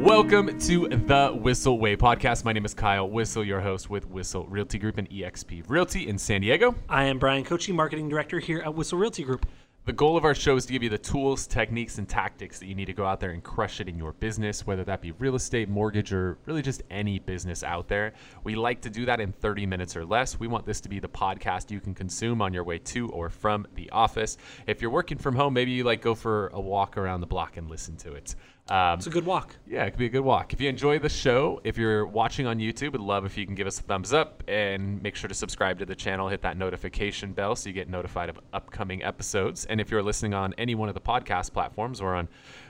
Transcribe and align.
Welcome 0.00 0.58
to 0.60 0.88
the 0.88 1.28
Whissel 1.28 1.78
Way 1.78 1.94
podcast. 1.94 2.42
My 2.42 2.54
name 2.54 2.64
is 2.64 2.72
Kyle 2.72 3.06
Whissel, 3.06 3.44
your 3.44 3.60
host 3.60 3.90
with 3.90 4.08
Whissel 4.08 4.46
Realty 4.46 4.78
Group 4.78 4.96
and 4.96 5.08
EXP 5.10 5.64
Realty 5.68 6.08
in 6.08 6.16
San 6.16 6.40
Diego. 6.40 6.74
I 6.88 7.04
am 7.04 7.18
Bryan 7.18 7.44
Koci, 7.44 7.74
Marketing 7.74 8.08
Director 8.08 8.38
here 8.38 8.60
at 8.60 8.74
Whissel 8.74 8.96
Realty 8.96 9.24
Group. 9.24 9.44
The 9.84 9.92
goal 9.92 10.16
of 10.16 10.24
our 10.24 10.34
show 10.34 10.56
is 10.56 10.66
to 10.66 10.72
give 10.72 10.82
you 10.82 10.88
the 10.88 10.98
tools, 10.98 11.46
techniques, 11.46 11.98
and 11.98 12.08
tactics 12.08 12.58
that 12.58 12.66
you 12.66 12.74
need 12.74 12.84
to 12.86 12.92
go 12.92 13.04
out 13.04 13.18
there 13.18 13.30
and 13.30 13.42
crush 13.42 13.80
it 13.80 13.88
in 13.88 13.98
your 13.98 14.12
business, 14.12 14.66
whether 14.66 14.84
that 14.84 15.00
be 15.00 15.12
real 15.12 15.34
estate, 15.34 15.68
mortgage, 15.68 16.12
or 16.12 16.38
really 16.46 16.62
just 16.62 16.82
any 16.90 17.18
business 17.18 17.62
out 17.62 17.88
there. 17.88 18.12
We 18.44 18.54
like 18.54 18.80
to 18.82 18.90
do 18.90 19.04
that 19.06 19.20
in 19.20 19.32
30 19.32 19.66
minutes 19.66 19.96
or 19.96 20.04
less. 20.04 20.38
We 20.38 20.48
want 20.48 20.64
this 20.64 20.80
to 20.82 20.88
be 20.88 20.98
the 20.98 21.08
podcast 21.08 21.70
you 21.70 21.80
can 21.80 21.94
consume 21.94 22.40
on 22.40 22.54
your 22.54 22.64
way 22.64 22.78
to 22.78 23.08
or 23.08 23.30
from 23.30 23.66
the 23.74 23.90
office. 23.90 24.38
If 24.66 24.80
you're 24.80 24.90
working 24.90 25.18
from 25.18 25.34
home, 25.34 25.54
maybe 25.54 25.72
you 25.72 25.84
like 25.84 26.02
go 26.02 26.14
for 26.14 26.48
a 26.48 26.60
walk 26.60 26.96
around 26.96 27.20
the 27.20 27.26
block 27.26 27.56
and 27.56 27.68
listen 27.68 27.96
to 27.98 28.12
it. 28.12 28.34
Um, 28.70 28.98
It's 28.98 29.08
a 29.08 29.10
good 29.10 29.26
walk. 29.26 29.56
yeah, 29.66 29.84
it 29.84 29.90
could 29.90 29.98
be 29.98 30.06
a 30.06 30.10
good 30.10 30.20
walk. 30.20 30.52
If 30.52 30.60
you 30.60 30.68
enjoy 30.68 31.00
the 31.00 31.08
show, 31.08 31.60
if 31.64 31.76
you're 31.76 32.06
watching 32.06 32.46
on 32.46 32.58
YouTube, 32.58 32.92
would 32.92 33.00
love 33.00 33.24
if 33.24 33.36
you 33.36 33.44
can 33.44 33.56
give 33.56 33.66
us 33.66 33.80
a 33.80 33.82
thumbs 33.82 34.12
up 34.12 34.44
and 34.46 35.02
make 35.02 35.16
sure 35.16 35.26
to 35.26 35.34
subscribe 35.34 35.80
to 35.80 35.84
the 35.84 35.96
channel, 35.96 36.28
hit 36.28 36.42
that 36.42 36.56
notification 36.56 37.32
bell 37.32 37.56
so 37.56 37.68
you 37.68 37.74
get 37.74 37.88
notified 37.88 38.28
of 38.28 38.38
upcoming 38.52 39.02
episodes. 39.02 39.64
And 39.64 39.80
if 39.80 39.90
you're 39.90 40.04
listening 40.04 40.34
on 40.34 40.54
any 40.56 40.76
one 40.76 40.88
of 40.88 40.94
the 40.94 41.00
podcast 41.00 41.52
platforms 41.52 42.00
we're 42.00 42.14
on 42.14 42.28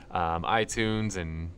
um, 0.09 0.43
iTunes 0.43 1.17
and 1.17 1.51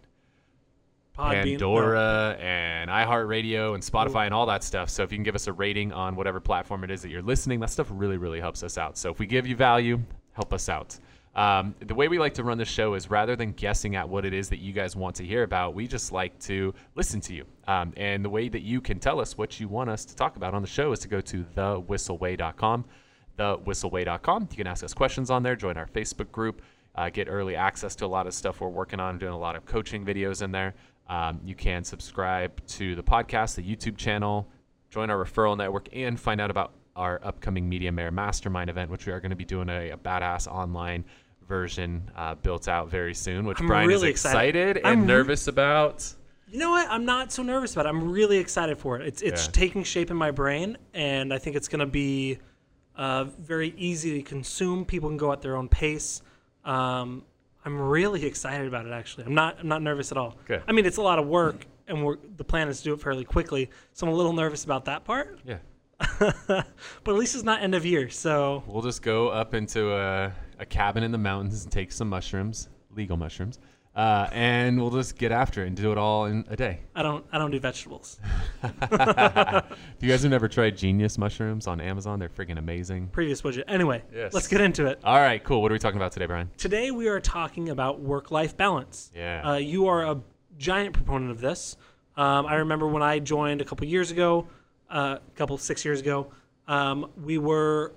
Podbean. 1.18 1.44
Pandora 1.44 2.36
and 2.40 2.90
iHeartRadio 2.90 3.76
and 3.76 3.84
Spotify 3.84 4.26
and 4.26 4.34
all 4.34 4.48
that 4.48 4.64
stuff. 4.64 4.90
So 4.90 5.04
if 5.04 5.12
you 5.12 5.18
can 5.18 5.24
give 5.24 5.36
us 5.36 5.48
a 5.48 5.54
rating 5.54 5.94
on 5.94 6.16
whatever 6.16 6.40
platform 6.40 6.84
it 6.84 6.90
is 6.92 7.02
that 7.04 7.10
you're 7.10 7.22
listening, 7.22 7.60
that 7.60 7.70
stuff 7.70 7.88
really, 7.92 8.18
really 8.18 8.40
helps 8.40 8.64
us 8.64 8.78
out. 8.80 8.98
So 8.98 9.12
if 9.12 9.20
we 9.20 9.28
give 9.28 9.46
you 9.46 9.56
value, 9.56 10.02
help 10.34 10.54
us 10.54 10.70
out. 10.70 10.98
Um, 11.36 11.74
the 11.80 11.96
way 11.96 12.08
we 12.08 12.20
like 12.20 12.36
to 12.36 12.44
run 12.44 12.60
the 12.60 12.66
show 12.66 12.94
is 12.94 13.10
rather 13.10 13.36
than 13.36 13.54
guessing 13.54 13.96
at 13.96 14.08
what 14.08 14.24
it 14.24 14.34
is 14.34 14.50
that 14.50 14.60
you 14.60 14.72
guys 14.72 14.96
want 14.96 15.16
to 15.16 15.26
hear 15.26 15.44
about, 15.44 15.74
we 15.74 15.88
just 15.88 16.12
like 16.12 16.38
to 16.42 16.74
listen 16.96 17.22
to 17.22 17.34
you. 17.34 17.46
Um, 17.68 17.94
and 17.98 18.24
the 18.24 18.30
way 18.30 18.50
that 18.50 18.62
you 18.62 18.82
can 18.82 19.00
tell 19.00 19.20
us 19.20 19.38
what 19.38 19.60
you 19.60 19.68
want 19.68 19.90
us 19.90 20.06
to 20.06 20.16
talk 20.16 20.36
about 20.36 20.54
on 20.54 20.62
the 20.62 20.68
show 20.68 20.92
is 20.92 21.00
to 21.00 21.08
go 21.08 21.22
to 21.22 21.44
thewhisselway.com. 21.56 22.86
Thewhisselway.com. 23.40 24.48
You 24.52 24.58
can 24.58 24.68
ask 24.68 24.84
us 24.84 24.94
questions 24.94 25.32
on 25.32 25.42
there, 25.42 25.56
join 25.56 25.76
our 25.76 25.88
Facebook 25.88 26.32
group, 26.32 26.62
uh, 26.96 27.10
get 27.10 27.28
early 27.28 27.56
access 27.56 27.96
to 27.96 28.06
a 28.06 28.08
lot 28.08 28.28
of 28.28 28.36
stuff 28.36 28.62
we're 28.62 28.70
working 28.70 29.00
on, 29.00 29.18
doing 29.18 29.34
a 29.34 29.40
lot 29.40 29.56
of 29.56 29.66
coaching 29.66 30.06
videos 30.06 30.44
in 30.44 30.52
there. 30.52 30.76
Um, 31.10 31.40
you 31.44 31.56
can 31.56 31.84
subscribe 31.84 32.66
to 32.68 32.96
the 32.96 33.04
podcast, 33.04 33.56
the 33.56 33.64
YouTube 33.64 33.98
channel, 33.98 34.48
join 34.92 35.10
our 35.10 35.18
referral 35.18 35.58
network, 35.58 35.90
and 35.92 36.20
find 36.20 36.40
out 36.40 36.52
about 36.52 36.74
our 36.96 37.20
upcoming 37.24 37.68
Media 37.68 37.92
Mayor 37.92 38.12
Mastermind 38.12 38.70
event, 38.70 38.92
which 38.92 39.08
we 39.08 39.12
are 39.12 39.20
going 39.20 39.32
to 39.32 39.36
be 39.36 39.46
doing 39.46 39.68
a, 39.68 39.90
a 39.90 39.98
badass 39.98 40.48
online 40.48 41.04
version 41.48 42.10
uh, 42.16 42.36
built 42.36 42.68
out 42.68 42.90
very 42.90 43.14
soon, 43.14 43.46
which 43.46 43.60
I'm 43.60 43.68
Bryan 43.68 43.88
really 43.88 44.10
is 44.10 44.12
excited. 44.12 44.78
excited 44.78 44.78
and 44.78 44.88
I'm 44.88 45.06
nervous 45.08 45.48
about. 45.48 46.14
You 46.50 46.60
know 46.60 46.70
what? 46.72 46.88
I'm 46.90 47.06
not 47.06 47.32
so 47.32 47.42
nervous 47.44 47.74
about 47.74 47.86
it. 47.86 47.90
I'm 47.90 48.12
really 48.12 48.38
excited 48.38 48.78
for 48.78 49.00
it. 49.00 49.08
It's 49.08 49.22
it's 49.22 49.46
Yeah. 49.46 49.52
taking 49.52 49.84
shape 49.84 50.12
in 50.12 50.18
my 50.18 50.32
brain, 50.32 50.78
and 50.94 51.34
I 51.34 51.38
think 51.40 51.56
it's 51.56 51.68
going 51.68 51.80
to 51.80 51.86
be 51.88 52.38
uh, 52.96 53.24
very 53.24 53.74
easy 53.78 54.22
to 54.22 54.24
consume. 54.24 54.86
People 54.86 55.10
can 55.10 55.18
go 55.18 55.32
at 55.32 55.42
their 55.42 55.56
own 55.56 55.68
pace. 55.68 56.22
Um, 56.64 57.24
I'm 57.66 57.80
really 57.82 58.26
excited 58.26 58.68
about 58.68 58.86
it. 58.86 58.92
Actually, 58.92 59.26
I'm 59.26 59.34
not 59.34 59.58
I'm 59.60 59.68
not 59.68 59.82
nervous 59.82 60.12
at 60.12 60.18
all. 60.18 60.38
Good. 60.46 60.62
I 60.68 60.72
mean, 60.74 60.86
it's 60.86 60.98
a 60.98 61.02
lot 61.02 61.18
of 61.18 61.26
work, 61.28 61.66
and 61.88 62.06
we're, 62.06 62.18
the 62.38 62.44
plan 62.44 62.68
is 62.68 62.80
to 62.80 62.84
do 62.84 62.94
it 62.94 63.02
fairly 63.02 63.24
quickly. 63.26 63.70
So 63.94 64.06
I'm 64.06 64.14
a 64.14 64.16
little 64.16 64.34
nervous 64.34 64.64
about 64.64 64.86
that 64.86 65.06
part. 65.06 65.40
Yeah. 65.46 65.58
but 66.20 66.66
at 67.08 67.14
least 67.16 67.34
it's 67.34 67.44
not 67.46 67.64
end 67.64 67.76
of 67.76 67.86
year. 67.86 68.10
So 68.10 68.64
We'll 68.68 68.82
just 68.82 69.02
go 69.02 69.30
up 69.30 69.54
into 69.54 69.94
a, 69.94 70.34
a 70.60 70.66
cabin 70.66 71.04
in 71.04 71.12
the 71.12 71.18
mountains 71.18 71.64
and 71.64 71.72
take 71.72 71.92
some 71.92 72.10
mushrooms, 72.10 72.70
legal 72.96 73.18
mushrooms, 73.18 73.60
uh, 73.96 74.28
and 74.32 74.80
we'll 74.82 74.90
just 74.90 75.18
get 75.18 75.32
after 75.32 75.64
it 75.64 75.68
and 75.68 75.76
do 75.78 75.92
it 75.92 75.98
all 75.98 76.26
in 76.26 76.44
a 76.50 76.56
day. 76.56 76.80
I 76.96 77.04
don't 77.04 77.26
I 77.32 77.38
don't 77.38 77.52
do 77.52 77.60
vegetables. 77.60 78.20
if 78.64 79.96
you 80.00 80.10
guys 80.10 80.24
have 80.24 80.32
never 80.32 80.48
tried 80.48 80.78
Genius 80.78 81.18
mushrooms 81.18 81.68
on 81.68 81.80
Amazon, 81.80 82.20
they're 82.20 82.30
freaking 82.30 82.58
amazing. 82.58 83.08
Previous 83.10 83.42
budget. 83.42 83.66
Anyway, 83.68 84.04
Yes. 84.14 84.34
let's 84.34 84.48
get 84.48 84.62
into 84.62 84.86
it. 84.88 85.00
All 85.04 85.20
right, 85.20 85.44
cool. 85.44 85.62
What 85.62 85.72
are 85.72 85.76
we 85.76 85.80
talking 85.80 85.98
about 85.98 86.12
today, 86.12 86.26
Bryan? 86.26 86.50
Today 86.58 86.92
we 86.92 87.08
are 87.08 87.20
talking 87.20 87.70
about 87.70 88.00
work-life 88.00 88.58
balance. 88.58 89.12
Yeah. 89.16 89.42
Uh, 89.52 89.56
you 89.58 89.88
are 89.88 90.04
a 90.06 90.20
giant 90.58 90.94
proponent 90.94 91.32
of 91.32 91.40
this. 91.42 91.78
Um, 92.16 92.46
I 92.46 92.56
remember 92.56 92.88
when 92.88 93.02
I 93.04 93.20
joined 93.20 93.62
a 93.62 93.66
couple 93.66 93.86
years 93.88 94.12
ago, 94.12 94.48
uh, 94.90 95.18
a 95.26 95.32
couple 95.38 95.58
six 95.58 95.84
years 95.86 96.00
ago. 96.00 96.32
Um, 96.68 97.10
we 97.24 97.38
were, 97.40 97.94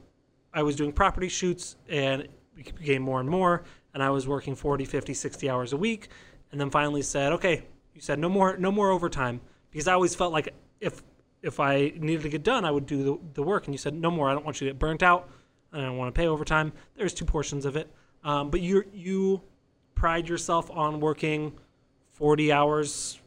I 0.52 0.62
was 0.62 0.74
doing 0.76 0.92
property 0.92 1.28
shoots, 1.28 1.76
and 1.88 2.26
became 2.56 3.02
more 3.02 3.20
and 3.20 3.28
more. 3.28 3.64
And 3.94 4.02
I 4.02 4.10
was 4.10 4.26
working 4.26 4.54
40, 4.54 4.84
50, 4.84 5.14
60 5.14 5.48
hours 5.50 5.72
a 5.72 5.76
week, 5.76 6.08
and 6.52 6.60
then 6.60 6.70
finally 6.70 7.02
said, 7.02 7.32
okay, 7.32 7.64
you 7.94 8.00
said 8.00 8.18
no 8.18 8.28
more, 8.28 8.56
no 8.56 8.70
more 8.70 8.90
overtime, 8.90 9.40
because 9.70 9.88
I 9.88 9.94
always 9.94 10.14
felt 10.14 10.32
like 10.32 10.54
if 10.80 11.02
if 11.42 11.60
I 11.60 11.92
needed 11.96 12.22
to 12.22 12.28
get 12.28 12.42
done, 12.42 12.64
I 12.64 12.70
would 12.70 12.86
do 12.86 13.04
the, 13.04 13.18
the 13.34 13.42
work. 13.42 13.66
And 13.66 13.74
you 13.74 13.78
said 13.78 13.94
no 13.94 14.10
more. 14.10 14.28
I 14.28 14.32
don't 14.32 14.44
want 14.44 14.60
you 14.60 14.66
to 14.66 14.72
get 14.72 14.78
burnt 14.80 15.02
out. 15.02 15.28
and 15.72 15.82
I 15.82 15.84
don't 15.84 15.96
want 15.96 16.12
to 16.12 16.18
pay 16.18 16.26
overtime. 16.26 16.72
There's 16.96 17.14
two 17.14 17.24
portions 17.24 17.64
of 17.64 17.76
it, 17.76 17.88
um, 18.24 18.50
but 18.50 18.60
you 18.60 18.84
you 18.92 19.42
pride 19.94 20.28
yourself 20.28 20.70
on 20.70 21.00
working 21.00 21.52
40 22.12 22.52
hours 22.52 23.20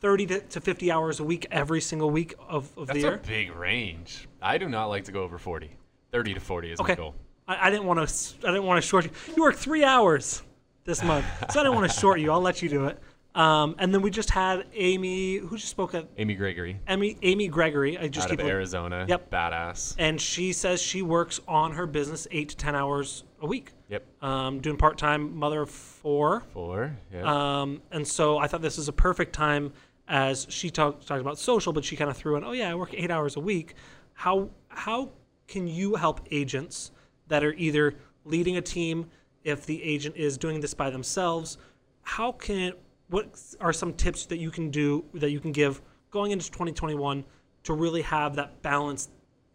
30 0.00 0.26
to, 0.26 0.40
to 0.40 0.60
50 0.60 0.90
hours 0.92 1.20
a 1.20 1.24
week 1.24 1.46
every 1.50 1.80
single 1.80 2.10
week 2.10 2.34
of, 2.38 2.70
of 2.76 2.88
That's 2.88 3.00
the 3.00 3.06
a 3.06 3.10
year 3.10 3.22
big 3.26 3.54
range. 3.54 4.28
I 4.42 4.58
do 4.58 4.68
not 4.68 4.86
like 4.86 5.04
to 5.04 5.12
go 5.12 5.22
over 5.22 5.38
40. 5.38 5.70
30 6.12 6.34
to 6.34 6.40
40 6.40 6.72
is 6.72 6.78
my 6.78 6.84
okay 6.84 6.94
goal. 6.96 7.14
I, 7.46 7.66
I 7.66 7.70
didn't 7.70 7.84
want 7.86 8.06
to 8.08 8.46
i 8.46 8.50
didn't 8.50 8.64
want 8.64 8.82
to 8.82 8.86
short 8.88 9.04
you 9.04 9.10
you 9.36 9.42
work 9.42 9.56
three 9.56 9.84
hours 9.84 10.42
this 10.84 11.02
month 11.02 11.24
so 11.50 11.60
i 11.60 11.62
didn't 11.62 11.74
want 11.76 11.90
to 11.90 11.98
short 11.98 12.20
you 12.20 12.30
i'll 12.32 12.40
let 12.40 12.62
you 12.62 12.68
do 12.68 12.86
it 12.86 12.98
um, 13.36 13.74
and 13.80 13.92
then 13.92 14.00
we 14.00 14.10
just 14.10 14.30
had 14.30 14.64
amy 14.74 15.38
who 15.38 15.56
just 15.56 15.68
spoke 15.70 15.92
at 15.94 16.06
Amy 16.18 16.34
Gregory 16.34 16.78
amy 16.86 17.16
amy 17.22 17.48
gregory 17.48 17.98
i 17.98 18.06
just 18.06 18.26
out 18.28 18.32
of 18.34 18.38
keep 18.38 18.46
Arizona. 18.46 19.06
Yep. 19.08 19.30
Badass. 19.30 19.96
and 19.98 20.20
she 20.20 20.52
says 20.52 20.80
she 20.80 21.02
works 21.02 21.40
on 21.48 21.72
her 21.72 21.86
business 21.86 22.28
eight 22.30 22.50
to 22.50 22.56
ten 22.56 22.74
hours 22.76 23.24
a 23.40 23.46
week 23.46 23.72
Yep. 23.88 24.04
um, 24.22 24.60
doing 24.60 24.76
part-time 24.76 25.36
mother 25.36 25.62
of 25.62 25.70
four 25.70 26.40
Four. 26.52 26.96
Yep. 27.12 27.24
Um, 27.24 27.82
and 27.90 28.06
so 28.06 28.38
I 28.38 28.46
thought 28.46 28.62
this 28.62 28.76
was 28.78 28.88
a 28.88 28.92
perfect 28.92 29.32
time 29.34 29.72
as 30.08 30.46
she 30.48 30.70
talked 30.70 31.06
talked 31.06 31.20
about 31.20 31.38
social, 31.38 31.72
but 31.72 31.84
she 31.84 31.96
kind 31.96 32.10
of 32.10 32.16
threw 32.16 32.36
in, 32.36 32.44
oh 32.44 32.52
yeah, 32.52 32.70
I 32.70 32.74
work 32.74 32.94
eight 32.94 33.10
hours 33.10 33.36
a 33.36 33.40
week. 33.40 33.74
How 34.14 34.50
how 34.68 35.10
can 35.48 35.66
you 35.68 35.94
help 35.96 36.20
agents 36.30 36.90
that 37.28 37.44
are 37.44 37.54
either 37.54 37.94
leading 38.24 38.56
a 38.56 38.62
team 38.62 39.06
if 39.44 39.66
the 39.66 39.82
agent 39.82 40.16
is 40.16 40.38
doing 40.38 40.60
this 40.60 40.74
by 40.74 40.90
themselves? 40.90 41.58
How 42.02 42.32
can 42.32 42.72
what 43.08 43.38
are 43.60 43.72
some 43.72 43.92
tips 43.92 44.26
that 44.26 44.38
you 44.38 44.50
can 44.50 44.70
do 44.70 45.04
that 45.14 45.30
you 45.30 45.40
can 45.40 45.52
give 45.52 45.82
going 46.10 46.30
into 46.30 46.50
2021 46.50 47.24
to 47.64 47.72
really 47.72 48.02
have 48.02 48.36
that 48.36 48.62
balance 48.62 49.08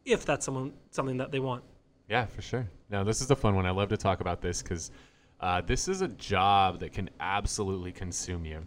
if 0.05 0.25
that's 0.25 0.45
someone 0.45 0.73
something 0.91 1.17
that 1.17 1.31
they 1.31 1.39
want? 1.39 1.63
Yeah, 2.09 2.25
for 2.25 2.41
sure. 2.41 2.67
Now, 2.89 3.03
this 3.03 3.21
is 3.21 3.27
the 3.27 3.35
fun 3.35 3.55
one. 3.55 3.65
I 3.65 3.71
love 3.71 3.89
to 3.89 3.97
talk 3.97 4.21
about 4.21 4.41
this 4.41 4.61
because 4.63 4.91
uh, 5.39 5.61
this 5.61 5.87
is 5.87 6.01
a 6.01 6.07
job 6.07 6.79
that 6.79 6.91
can 6.91 7.09
absolutely 7.19 7.91
consume 7.91 8.45
you. 8.45 8.57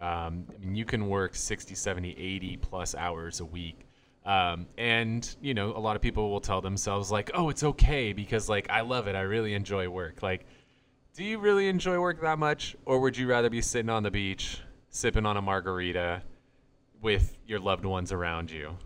Um, 0.00 0.46
I 0.54 0.58
mean, 0.60 0.74
you 0.74 0.84
can 0.84 1.08
work 1.08 1.34
60, 1.34 1.74
70, 1.74 2.16
80 2.18 2.56
plus 2.58 2.94
hours 2.94 3.40
a 3.40 3.44
week. 3.44 3.85
Um, 4.26 4.66
and, 4.76 5.36
you 5.40 5.54
know, 5.54 5.70
a 5.76 5.78
lot 5.78 5.94
of 5.94 6.02
people 6.02 6.30
will 6.30 6.40
tell 6.40 6.60
themselves, 6.60 7.12
like, 7.12 7.30
oh, 7.32 7.48
it's 7.48 7.62
okay 7.62 8.12
because, 8.12 8.48
like, 8.48 8.68
I 8.68 8.80
love 8.80 9.06
it. 9.06 9.14
I 9.14 9.20
really 9.20 9.54
enjoy 9.54 9.88
work. 9.88 10.20
Like, 10.22 10.46
do 11.14 11.22
you 11.22 11.38
really 11.38 11.68
enjoy 11.68 11.98
work 12.00 12.20
that 12.22 12.38
much? 12.38 12.74
Or 12.84 12.98
would 13.00 13.16
you 13.16 13.28
rather 13.28 13.48
be 13.48 13.62
sitting 13.62 13.88
on 13.88 14.02
the 14.02 14.10
beach, 14.10 14.58
sipping 14.90 15.24
on 15.24 15.36
a 15.36 15.42
margarita 15.42 16.22
with 17.00 17.38
your 17.46 17.60
loved 17.60 17.84
ones 17.84 18.10
around 18.10 18.50
you? 18.50 18.76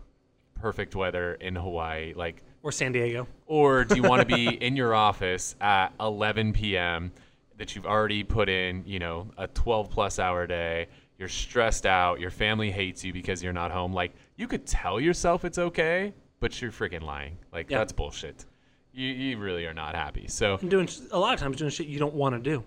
Perfect 0.53 0.95
weather 0.95 1.33
in 1.33 1.55
Hawaii. 1.55 2.13
Like, 2.15 2.43
Or 2.61 2.71
San 2.71 2.91
Diego? 2.91 3.27
or 3.47 3.83
do 3.83 3.95
you 3.95 4.03
want 4.03 4.21
to 4.21 4.35
be 4.35 4.47
in 4.63 4.75
your 4.75 4.93
office 4.93 5.55
at 5.59 5.91
11 5.99 6.53
p.m. 6.53 7.11
that 7.57 7.75
you've 7.75 7.87
already 7.87 8.23
put 8.23 8.47
in, 8.47 8.83
you 8.85 8.99
know, 8.99 9.27
a 9.39 9.47
12 9.47 9.89
plus 9.89 10.19
hour 10.19 10.45
day? 10.45 10.85
You're 11.17 11.29
stressed 11.29 11.85
out. 11.87 12.19
Your 12.19 12.31
family 12.31 12.69
hates 12.71 13.03
you 13.03 13.11
because 13.11 13.43
you're 13.43 13.53
not 13.53 13.71
home. 13.71 13.91
Like, 13.93 14.11
you 14.41 14.47
could 14.47 14.65
tell 14.65 14.99
yourself 14.99 15.45
it's 15.45 15.59
okay, 15.59 16.13
but 16.39 16.59
you're 16.61 16.71
freaking 16.71 17.03
lying. 17.03 17.37
Like, 17.53 17.69
Yeah. 17.69 17.77
that's 17.77 17.93
bullshit. 17.93 18.45
You, 18.91 19.07
you 19.07 19.37
really 19.37 19.65
are 19.67 19.73
not 19.73 19.93
happy. 19.95 20.27
So, 20.27 20.57
And 20.59 20.69
doing 20.69 20.89
a 21.11 21.19
lot 21.19 21.35
of 21.35 21.39
times 21.39 21.57
doing 21.57 21.69
shit 21.69 21.85
you 21.87 21.99
don't 21.99 22.15
want 22.15 22.35
to 22.35 22.39
do. 22.41 22.63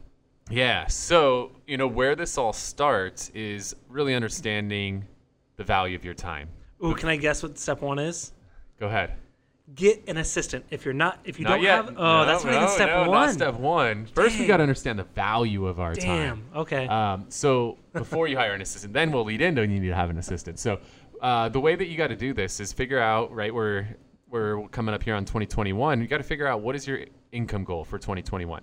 yeah. 0.49 0.87
So, 0.87 1.50
you 1.67 1.76
know, 1.76 1.88
where 1.88 2.15
this 2.15 2.38
all 2.38 2.53
starts 2.53 3.29
is 3.35 3.75
really 3.88 4.15
understanding 4.15 5.05
the 5.56 5.65
value 5.65 5.97
of 5.97 6.05
your 6.05 6.15
time. 6.15 6.49
Ooh, 6.85 6.94
can 6.94 7.09
I 7.09 7.17
guess 7.17 7.43
what 7.43 7.59
step 7.59 7.82
one 7.82 7.99
is? 7.99 8.32
Go 8.79 8.87
ahead. 8.87 9.15
Get 9.75 10.03
an 10.09 10.19
assistant. 10.19 10.65
If 10.71 10.85
you're 10.85 10.93
not, 10.94 11.19
if 11.25 11.38
you 11.38 11.44
Not 11.44 11.55
don't 11.55 11.62
yet. 11.62 11.76
have, 11.76 11.88
oh, 11.97 12.03
No, 12.03 12.26
that's 12.26 12.44
not 12.44 12.53
even 12.53 12.65
no, 12.65 12.71
step 12.71 12.88
no, 12.88 12.99
one. 13.09 13.26
Not 13.26 13.31
step 13.35 13.55
one. 13.55 14.06
First, 14.15 14.38
we 14.38 14.47
got 14.47 14.59
to 14.59 14.62
understand 14.62 14.99
the 14.99 15.05
value 15.05 15.67
of 15.67 15.81
our 15.81 15.94
time. 15.94 16.44
Damn. 16.53 16.61
Okay. 16.61 16.87
Um, 16.87 17.25
so 17.31 17.79
before 17.94 18.29
you 18.29 18.37
hire 18.37 18.53
an 18.53 18.61
assistant, 18.61 18.93
then 18.93 19.11
we'll 19.11 19.25
lead 19.25 19.41
into 19.41 19.62
you 19.62 19.69
need 19.81 19.88
to 19.88 19.94
have 19.94 20.11
an 20.11 20.19
assistant. 20.19 20.59
So 20.59 20.81
uh, 21.25 21.49
the 21.49 21.59
way 21.59 21.75
that 21.75 21.87
you 21.87 21.97
got 21.97 22.09
to 22.09 22.17
do 22.17 22.35
this 22.35 22.61
is 22.61 22.73
figure 22.75 23.00
out 23.00 23.35
right 23.35 23.53
we're 23.53 23.87
we're 24.29 24.69
coming 24.69 24.94
up 24.94 25.03
here 25.03 25.15
on 25.15 25.25
2021. 25.25 26.00
You 26.00 26.06
got 26.06 26.19
to 26.19 26.23
figure 26.23 26.47
out 26.47 26.61
what 26.61 26.76
is 26.76 26.87
your 26.87 27.00
income 27.32 27.65
goal 27.65 27.82
for 27.85 27.99
2021. 27.99 28.61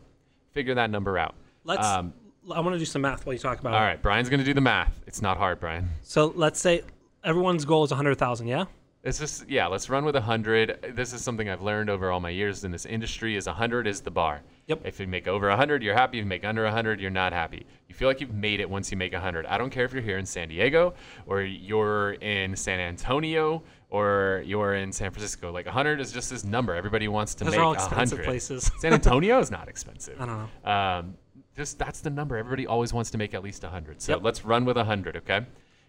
Figure 0.51 0.75
that 0.75 0.91
number 0.91 1.17
out. 1.17 1.33
let's 1.63 1.87
um, 1.87 2.13
I 2.53 2.59
want 2.59 2.75
to 2.75 2.79
do 2.79 2.85
some 2.85 3.01
math 3.01 3.25
while 3.25 3.33
you 3.33 3.39
talk 3.39 3.59
about 3.59 3.73
All 3.73 3.79
it. 3.79 3.81
All 3.81 3.87
right, 3.87 4.01
Bryan's 4.01 4.29
gonna 4.29 4.43
do 4.43 4.53
the 4.53 4.61
math. 4.61 5.01
It's 5.07 5.23
not 5.23 5.37
hard, 5.37 5.59
Bryan. 5.59 5.89
So 6.03 6.33
let's 6.35 6.59
say 6.59 6.83
everyone's 7.23 7.65
goal 7.65 7.83
is 7.83 7.89
100,000, 7.89 8.47
yeah? 8.47 8.65
It's 9.03 9.17
just 9.17 9.49
yeah. 9.49 9.65
Let's 9.65 9.89
run 9.89 10.05
with 10.05 10.15
a 10.15 10.21
hundred. 10.21 10.93
This 10.95 11.13
is 11.13 11.23
something 11.23 11.49
I've 11.49 11.63
learned 11.63 11.89
over 11.89 12.11
all 12.11 12.19
my 12.19 12.29
years 12.29 12.63
in 12.63 12.69
this 12.69 12.85
industry. 12.85 13.35
Is 13.35 13.47
a 13.47 13.53
hundred 13.53 13.87
is 13.87 14.01
the 14.01 14.11
bar. 14.11 14.41
Yep. 14.67 14.81
If 14.85 14.99
you 14.99 15.07
make 15.07 15.27
over 15.27 15.49
a 15.49 15.57
hundred, 15.57 15.83
you're 15.83 15.95
happy. 15.95 16.19
If 16.19 16.23
you 16.23 16.29
make 16.29 16.45
under 16.45 16.65
a 16.65 16.71
hundred, 16.71 17.01
you're 17.01 17.09
not 17.11 17.33
happy. 17.33 17.65
You 17.89 17.95
feel 17.95 18.07
like 18.07 18.21
you've 18.21 18.33
made 18.33 18.59
it 18.61 18.69
once 18.69 18.89
you 18.91 18.97
make 18.97 19.11
a 19.13 19.19
hundred. 19.19 19.45
I 19.47 19.57
don't 19.57 19.69
care 19.69 19.83
if 19.85 19.91
you're 19.93 20.01
here 20.03 20.17
in 20.17 20.25
San 20.25 20.47
Diego 20.47 20.93
or 21.25 21.41
you're 21.41 22.13
in 22.13 22.55
San 22.55 22.79
Antonio 22.79 23.63
or 23.89 24.41
you're 24.45 24.75
in 24.75 24.91
San 24.93 25.11
Francisco. 25.11 25.51
Like 25.51 25.65
a 25.65 25.71
hundred 25.71 25.99
is 25.99 26.11
just 26.11 26.29
this 26.29 26.43
number. 26.45 26.73
Everybody 26.75 27.07
wants 27.07 27.35
to 27.35 27.43
Those 27.43 27.51
make 27.51 27.59
are 27.59 27.63
all 27.63 27.73
expensive 27.73 28.19
hundred. 28.19 28.25
places. 28.29 28.71
San 28.79 28.93
Antonio 28.93 29.39
is 29.39 29.51
not 29.51 29.67
expensive. 29.67 30.21
I 30.21 30.25
don't 30.25 30.47
know. 30.63 30.71
Um, 30.71 31.15
just 31.57 31.77
that's 31.77 31.99
the 31.99 32.09
number. 32.09 32.37
Everybody 32.37 32.65
always 32.65 32.93
wants 32.93 33.11
to 33.11 33.17
make 33.17 33.33
at 33.33 33.43
least 33.43 33.63
100. 33.63 34.01
So 34.01 34.13
Yep. 34.13 34.23
let's 34.23 34.45
run 34.45 34.63
with 34.63 34.77
100, 34.77 35.17
okay? 35.17 35.45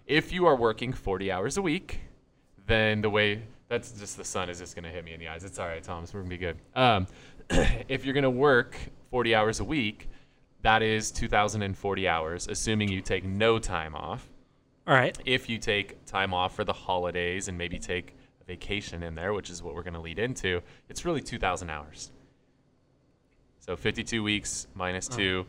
If 0.06 0.32
you 0.32 0.46
are 0.46 0.56
working 0.56 0.92
40 0.92 1.30
hours 1.30 1.56
a 1.56 1.62
week, 1.62 2.00
then 2.66 3.00
the 3.00 3.10
way 3.10 3.42
that's 3.68 3.92
just 3.92 4.16
the 4.16 4.24
sun 4.24 4.50
is 4.50 4.58
just 4.58 4.74
going 4.74 4.82
to 4.84 4.90
hit 4.90 5.04
me 5.04 5.14
in 5.14 5.20
the 5.20 5.28
eyes. 5.28 5.44
It's 5.44 5.58
all 5.58 5.66
right, 5.68 5.82
Thomas. 5.82 6.12
We're 6.12 6.20
going 6.20 6.30
to 6.30 6.36
be 6.36 6.40
good. 6.44 6.56
Um, 6.74 7.06
if 7.88 8.04
you're 8.04 8.14
going 8.14 8.22
to 8.24 8.30
work 8.30 8.76
40 9.10 9.34
hours 9.34 9.60
a 9.60 9.64
week, 9.64 10.08
that 10.62 10.82
is 10.82 11.10
2,040 11.10 12.08
hours, 12.08 12.48
assuming 12.48 12.88
you 12.88 13.00
take 13.00 13.24
no 13.24 13.58
time 13.58 13.94
off. 13.94 14.28
All 14.86 14.94
right. 14.94 15.16
If 15.24 15.48
you 15.48 15.58
take 15.58 16.04
time 16.06 16.34
off 16.34 16.54
for 16.56 16.64
the 16.64 16.72
holidays 16.72 17.48
and 17.48 17.56
maybe 17.56 17.78
take 17.78 18.16
a 18.40 18.44
vacation 18.44 19.02
in 19.02 19.14
there, 19.14 19.32
which 19.32 19.50
is 19.50 19.62
what 19.62 19.74
we're 19.74 19.82
going 19.82 19.94
to 19.94 20.00
lead 20.00 20.18
into, 20.18 20.60
it's 20.88 21.04
really 21.04 21.20
2,000 21.20 21.70
hours. 21.70 22.10
So 23.60 23.76
52 23.76 24.22
weeks 24.22 24.66
minus 24.74 25.08
Oh. 25.12 25.16
2 25.16 25.46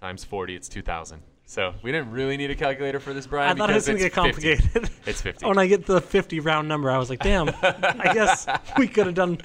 times 0.00 0.24
40, 0.24 0.56
it's 0.56 0.68
2,000. 0.68 1.22
So 1.44 1.74
we 1.82 1.90
didn't 1.90 2.12
really 2.12 2.36
need 2.36 2.50
a 2.50 2.54
calculator 2.54 3.00
for 3.00 3.12
this, 3.12 3.26
Bryan. 3.26 3.50
I 3.50 3.54
thought 3.54 3.70
it 3.70 3.74
was 3.74 3.86
going 3.86 3.98
to 3.98 4.08
get 4.08 4.16
it's 4.16 4.36
50. 4.36 4.56
complicated. 4.56 4.90
It's 5.04 5.20
50. 5.20 5.46
when 5.48 5.58
I 5.58 5.66
get 5.66 5.84
the 5.84 6.00
50 6.00 6.40
round 6.40 6.68
number, 6.68 6.90
I 6.90 6.96
was 6.96 7.10
like, 7.10 7.18
damn, 7.18 7.48
I 7.62 8.12
guess 8.14 8.46
we 8.78 8.86
could 8.86 9.06
have 9.06 9.16
done 9.16 9.38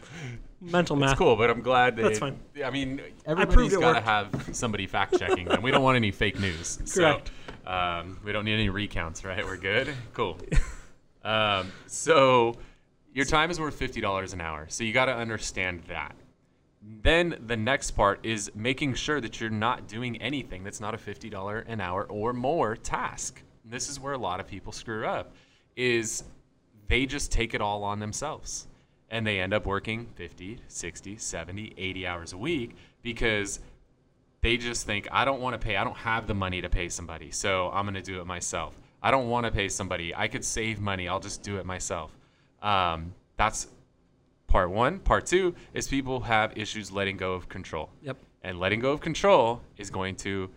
mental 0.72 0.96
math. 0.96 1.12
It's 1.12 1.18
cool, 1.18 1.36
but 1.36 1.50
I'm 1.50 1.62
glad 1.62 1.96
that 1.98 2.04
That's 2.04 2.20
fine. 2.20 2.40
I 2.64 2.70
mean, 2.70 3.02
everybody's 3.26 3.76
got 3.76 3.94
to 3.94 4.02
have 4.02 4.50
somebody 4.52 4.88
fact 4.88 5.18
checking 5.18 5.48
them. 5.48 5.62
We 5.62 5.72
don't 5.72 5.84
want 5.84 5.96
any 5.96 6.12
fake 6.12 6.40
news. 6.40 6.78
Correct. 6.94 7.32
So, 7.66 7.72
um, 7.72 8.20
we 8.24 8.32
don't 8.32 8.46
need 8.46 8.54
any 8.54 8.70
recounts, 8.70 9.24
right? 9.24 9.44
We're 9.44 9.58
good. 9.58 9.94
Cool. 10.14 10.38
Um, 11.24 11.72
so 11.88 12.56
your 13.12 13.26
time 13.26 13.50
is 13.50 13.60
worth 13.60 13.74
fifty 13.74 14.00
dollars 14.00 14.34
an 14.34 14.42
hour. 14.42 14.68
So 14.70 14.84
you 14.84 14.94
got 14.94 15.06
to 15.06 15.16
understand 15.16 15.82
that. 15.88 16.16
Then 17.02 17.36
the 17.48 17.58
next 17.58 17.92
part 17.92 18.24
is 18.24 18.52
making 18.54 18.94
sure 18.94 19.20
that 19.20 19.42
you're 19.42 19.50
not 19.50 19.88
doing 19.88 20.22
anything 20.22 20.64
that's 20.64 20.80
not 20.80 20.94
a 20.94 21.00
fifty 21.00 21.32
dollar 21.32 21.62
an 21.62 21.82
hour 21.82 22.04
or 22.04 22.32
more 22.32 22.76
task. 22.76 23.42
This 23.64 23.90
is 23.90 24.00
where 24.00 24.14
a 24.14 24.20
lot 24.20 24.40
of 24.40 24.46
people 24.46 24.72
screw 24.72 25.08
up. 25.08 25.34
Is 25.76 26.26
they 26.88 27.08
just 27.08 27.32
take 27.32 27.56
it 27.56 27.62
all 27.62 27.84
on 27.84 27.98
themselves 27.98 28.68
and 29.10 29.25
they 29.25 29.40
end 29.40 29.54
up 29.54 29.66
working 29.66 30.07
50 30.16 30.60
60 30.68 31.18
70 31.18 31.74
80 31.78 32.07
hours 32.07 32.34
a 32.34 32.38
week 32.38 32.75
because 33.02 33.60
they 34.42 34.57
just 34.57 34.86
think 34.86 35.07
i 35.12 35.25
don't 35.25 35.42
want 35.42 35.60
to 35.60 35.66
pay 35.66 35.75
i 35.78 35.84
don't 35.84 35.98
have 35.98 36.28
the 36.28 36.34
money 36.34 36.62
to 36.62 36.69
pay 36.69 36.90
somebody 36.90 37.31
so 37.31 37.69
i'm 37.74 37.86
going 37.86 37.96
to 37.96 38.02
do 38.02 38.19
it 38.19 38.25
myself 38.25 38.78
i 39.02 39.12
don't 39.12 39.30
want 39.30 39.46
to 39.46 39.52
pay 39.52 39.69
somebody 39.69 40.13
i 40.16 40.28
could 40.28 40.44
save 40.44 40.80
money 40.80 41.07
i'll 41.07 41.19
just 41.19 41.42
do 41.44 41.57
it 41.57 41.66
myself 41.66 42.12
um, 42.62 43.13
that's 43.38 43.68
part 44.48 44.69
one 44.69 45.00
part 45.00 45.25
two 45.25 45.54
is 45.74 45.88
people 45.88 46.19
have 46.22 46.58
issues 46.58 46.92
letting 46.92 47.18
go 47.18 47.34
of 47.34 47.48
control 47.50 47.90
Yep. 48.01 48.18
and 48.44 48.60
letting 48.60 48.80
go 48.80 48.92
of 48.92 49.01
control 49.01 49.62
is 49.78 49.90
going 49.90 50.16
to 50.18 50.50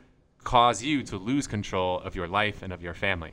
cause 0.44 0.82
you 0.82 1.02
to 1.02 1.16
lose 1.18 1.46
control 1.46 2.00
of 2.00 2.14
your 2.14 2.28
life 2.28 2.62
and 2.62 2.72
of 2.72 2.80
your 2.80 2.94
family. 2.94 3.32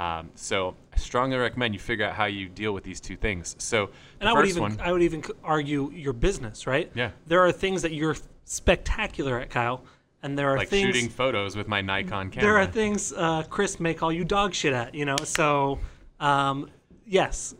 Um, 0.00 0.30
so 0.34 0.74
I 0.94 0.96
strongly 0.96 1.36
recommend 1.36 1.74
you 1.74 1.80
figure 1.80 2.06
out 2.06 2.14
how 2.14 2.24
you 2.24 2.48
deal 2.48 2.72
with 2.72 2.84
these 2.84 3.00
two 3.00 3.16
things. 3.16 3.54
So 3.58 3.90
And 4.20 4.28
I 4.28 4.32
would 4.32 4.46
even 4.46 4.62
one, 4.62 4.80
I 4.80 4.92
would 4.92 5.02
even 5.02 5.22
argue 5.44 5.90
your 5.92 6.14
business, 6.14 6.66
right? 6.66 6.90
Yeah. 6.94 7.10
There 7.26 7.40
are 7.40 7.52
things 7.52 7.82
that 7.82 7.92
you're 7.92 8.16
spectacular 8.44 9.38
at, 9.38 9.50
Kyle, 9.50 9.84
and 10.22 10.38
there 10.38 10.48
are 10.50 10.58
things 10.58 10.60
like 10.60 10.68
things 10.70 10.96
shooting 10.96 11.10
photos 11.10 11.54
with 11.54 11.68
my 11.68 11.82
Nikon 11.82 12.30
camera. 12.30 12.48
there 12.48 12.58
are 12.58 12.66
things 12.66 13.12
uh, 13.12 13.42
Chris 13.50 13.78
may 13.78 13.92
call 13.92 14.10
you 14.10 14.24
dog 14.24 14.54
shit 14.54 14.72
at, 14.72 14.94
you 14.94 15.04
know. 15.04 15.16
So, 15.22 15.78
um, 16.18 16.70
yes, 17.04 17.54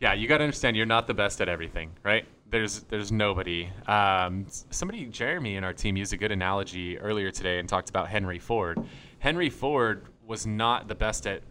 yeah, 0.00 0.12
you 0.12 0.28
got 0.28 0.38
to 0.38 0.44
understand 0.44 0.76
you're 0.76 0.84
not 0.84 1.06
the 1.06 1.14
best 1.14 1.40
at 1.40 1.48
everything, 1.48 1.90
right? 2.02 2.26
There's 2.50 2.80
there's 2.90 3.10
nobody. 3.10 3.70
Um, 3.86 4.46
somebody, 4.50 5.06
Jeremy, 5.06 5.56
in 5.56 5.64
our 5.64 5.72
team 5.72 5.96
used 5.96 6.12
a 6.12 6.18
good 6.18 6.32
analogy 6.32 6.98
earlier 6.98 7.30
today 7.30 7.60
and 7.60 7.68
talked 7.68 7.88
about 7.88 8.08
Henry 8.08 8.38
Ford. 8.38 8.82
Henry 9.20 9.48
Ford 9.48 10.04
was 10.26 10.46
not 10.46 10.88
the 10.88 10.94
best 10.94 11.26
at 11.26 11.42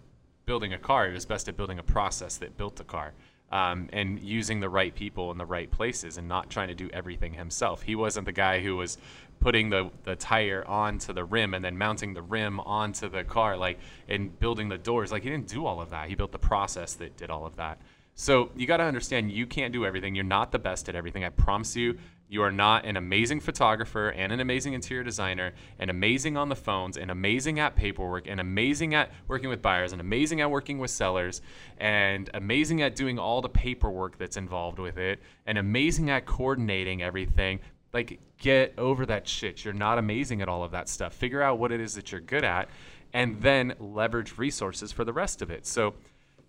building 0.52 0.74
a 0.74 0.78
car. 0.78 1.08
He 1.08 1.14
was 1.14 1.26
best 1.26 1.48
at 1.48 1.56
building 1.56 1.80
a 1.80 1.84
process 1.84 2.36
that 2.40 2.58
built 2.58 2.76
the 2.76 2.84
car. 2.84 3.14
Um, 3.54 3.88
and 3.94 4.20
using 4.20 4.60
the 4.60 4.68
right 4.68 4.94
people 4.94 5.32
in 5.32 5.38
the 5.38 5.46
right 5.46 5.72
places 5.72 6.18
and 6.18 6.28
not 6.28 6.50
trying 6.50 6.68
to 6.68 6.76
do 6.76 6.90
everything 6.92 7.34
himself. 7.34 7.82
He 7.82 7.96
wasn't 7.96 8.26
the 8.26 8.34
guy 8.34 8.60
who 8.60 8.76
was 8.76 8.98
putting 9.40 9.70
the, 9.70 9.90
the 10.04 10.18
tire 10.18 10.66
onto 10.68 11.14
the 11.14 11.24
rim 11.24 11.54
and 11.54 11.64
then 11.64 11.78
mounting 11.78 12.14
the 12.14 12.22
rim 12.22 12.60
onto 12.60 13.08
the 13.08 13.24
car, 13.24 13.56
like 13.56 13.80
and 14.10 14.38
building 14.40 14.68
the 14.68 14.78
doors. 14.78 15.10
Like 15.10 15.24
he 15.24 15.30
didn't 15.30 15.48
do 15.48 15.66
all 15.66 15.80
of 15.80 15.90
that. 15.92 16.10
He 16.10 16.16
built 16.16 16.34
the 16.34 16.46
process 16.52 16.96
that 16.96 17.16
did 17.16 17.30
all 17.30 17.46
of 17.46 17.56
that. 17.56 17.82
So 18.16 18.52
you 18.58 18.68
got 18.68 18.78
to 18.78 18.84
understand 18.84 19.32
you 19.32 19.48
can't 19.48 19.72
do 19.72 19.86
everything. 19.86 20.16
You're 20.16 20.26
not 20.26 20.52
the 20.52 20.60
best 20.60 20.90
at 20.90 20.96
everything. 20.96 21.24
I 21.24 21.30
promise 21.30 21.78
you. 21.78 21.98
You 22.32 22.44
are 22.44 22.52
not 22.52 22.86
an 22.86 22.96
amazing 22.96 23.42
photographer 23.42 24.08
and 24.08 24.32
an 24.32 24.40
amazing 24.40 24.72
interior 24.72 25.04
designer 25.04 25.52
and 25.78 25.90
amazing 25.90 26.38
on 26.38 26.48
the 26.48 26.56
phones 26.56 26.96
and 26.96 27.12
amazing 27.12 27.60
at 27.60 27.76
paperwork 27.76 28.26
and 28.26 28.40
amazing 28.40 28.96
at 28.96 29.12
working 29.28 29.50
with 29.50 29.62
buyers 29.62 29.92
and 29.92 30.00
amazing 30.00 30.40
at 30.40 30.50
working 30.50 30.80
with 30.80 30.92
sellers 30.92 31.42
and 31.78 32.30
amazing 32.34 32.82
at 32.84 32.96
doing 32.96 33.20
all 33.20 33.42
the 33.42 33.50
paperwork 33.50 34.18
that's 34.18 34.38
involved 34.38 34.80
with 34.80 34.98
it 34.98 35.20
and 35.46 35.58
amazing 35.58 36.10
at 36.10 36.26
coordinating 36.26 37.02
everything. 37.02 37.60
Like 37.92 38.22
get 38.38 38.76
over 38.78 39.06
that 39.08 39.28
shit. 39.28 39.66
You're 39.66 39.74
not 39.74 39.98
amazing 39.98 40.42
at 40.42 40.48
all 40.48 40.64
of 40.64 40.72
that 40.72 40.88
stuff. 40.88 41.14
Figure 41.14 41.42
out 41.42 41.60
what 41.60 41.74
it 41.74 41.82
is 41.82 41.96
that 41.96 42.14
you're 42.14 42.22
good 42.22 42.46
at 42.46 42.70
and 43.12 43.42
then 43.42 43.74
leverage 43.78 44.38
resources 44.38 44.94
for 44.94 45.04
the 45.04 45.12
rest 45.12 45.42
of 45.42 45.52
it. 45.52 45.66
So 45.66 45.96